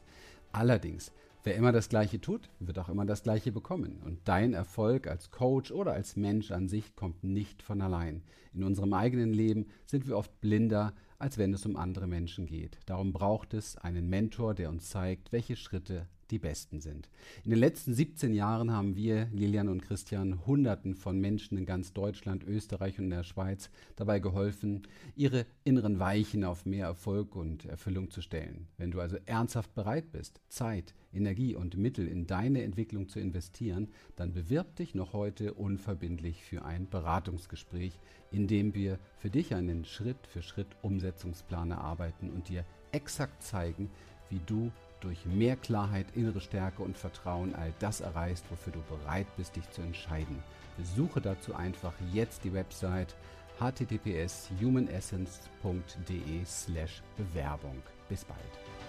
Allerdings, 0.53 1.12
wer 1.44 1.55
immer 1.55 1.72
das 1.72 1.88
Gleiche 1.88 2.20
tut, 2.20 2.50
wird 2.59 2.79
auch 2.79 2.88
immer 2.88 3.07
das 3.07 3.22
Gleiche 3.22 3.53
bekommen. 3.53 4.00
Und 4.05 4.20
dein 4.24 4.55
Erfolg 4.55 5.07
als 5.07 5.31
Coach 5.31 5.72
oder 5.72 5.92
als 5.92 6.16
Mensch 6.16 6.50
an 6.50 6.68
sich 6.68 6.94
kommt 6.96 7.24
nicht 7.24 7.62
von 7.62 7.81
allein. 7.81 8.22
In 8.53 8.64
unserem 8.64 8.92
eigenen 8.92 9.33
Leben 9.33 9.66
sind 9.87 10.07
wir 10.07 10.16
oft 10.16 10.40
blinder, 10.40 10.94
als 11.18 11.38
wenn 11.38 11.53
es 11.53 11.66
um 11.66 11.76
andere 11.76 12.07
Menschen 12.07 12.46
geht. 12.46 12.79
Darum 12.87 13.12
braucht 13.12 13.55
es 13.55 13.76
einen 13.76 14.09
Mentor, 14.09 14.55
der 14.55 14.70
uns 14.70 14.88
zeigt, 14.88 15.33
welche 15.33 15.57
Schritte 15.57 16.07
die 16.31 16.38
besten 16.38 16.81
sind. 16.81 17.09
In 17.45 17.51
den 17.51 17.59
letzten 17.59 17.95
17 17.95 18.35
Jahren 18.35 18.73
haben 18.73 18.97
wir, 18.97 19.29
Lilian 19.33 19.69
und 19.69 19.83
Christian, 19.83 20.47
Hunderten 20.47 20.95
von 20.95 21.21
Menschen 21.21 21.59
in 21.59 21.66
ganz 21.66 21.93
Deutschland, 21.93 22.45
Österreich 22.45 22.99
und 22.99 23.11
der 23.11 23.25
Schweiz 23.25 23.71
dabei 23.97 24.19
geholfen, 24.19 24.83
ihre 25.16 25.47
inneren 25.64 25.99
Weichen 25.99 26.45
auf 26.45 26.66
mehr 26.66 26.87
Erfolg 26.87 27.37
und 27.37 27.64
Erfüllung 27.64 28.11
zu 28.11 28.23
stellen. 28.23 28.69
Wenn 28.77 28.90
du 28.90 29.01
also 29.01 29.16
ernsthaft 29.27 29.75
bereit 29.75 30.12
bist, 30.12 30.40
Zeit, 30.49 30.95
Energie 31.12 31.55
und 31.55 31.77
Mittel 31.77 32.07
in 32.07 32.27
deine 32.27 32.62
Entwicklung 32.62 33.09
zu 33.09 33.19
investieren, 33.19 33.88
dann 34.16 34.33
bewirb 34.33 34.77
dich 34.77 34.95
noch 34.95 35.12
heute 35.12 35.55
unverbindlich 35.55 36.45
für 36.45 36.64
ein 36.64 36.88
Beratungsgespräch, 36.88 37.99
in 38.31 38.47
dem 38.47 38.75
wir 38.75 38.99
für 39.19 39.31
dich 39.31 39.55
einen 39.55 39.85
Schritt 39.85 40.27
für 40.27 40.43
Schritt 40.43 40.69
Umsetzungsplan 40.83 41.73
erarbeiten 41.73 42.31
und 42.31 42.49
dir 42.49 42.64
exakt 42.93 43.43
zeigen, 43.43 43.90
wie 44.29 44.40
du 44.47 44.71
durch 45.01 45.27
mehr 45.27 45.57
Klarheit, 45.57 46.07
innere 46.15 46.41
Stärke 46.41 46.83
und 46.83 46.97
Vertrauen 46.97 47.55
all 47.55 47.73
das 47.79 48.01
erreichst, 48.01 48.45
wofür 48.51 48.73
du 48.73 48.81
bereit 48.83 49.27
bist, 49.37 49.57
dich 49.57 49.69
zu 49.71 49.83
entscheiden. 49.83 50.43
Besuche 50.77 51.21
dazu 51.21 51.55
einfach 51.55 51.95
jetzt 52.13 52.45
die 52.45 52.53
Website 52.53 53.15
https 53.59 54.51
humanessence.de 54.61 56.45
slash 56.45 57.03
Bewerbung. 57.17 57.83
Bis 58.09 58.25
bald. 58.25 58.80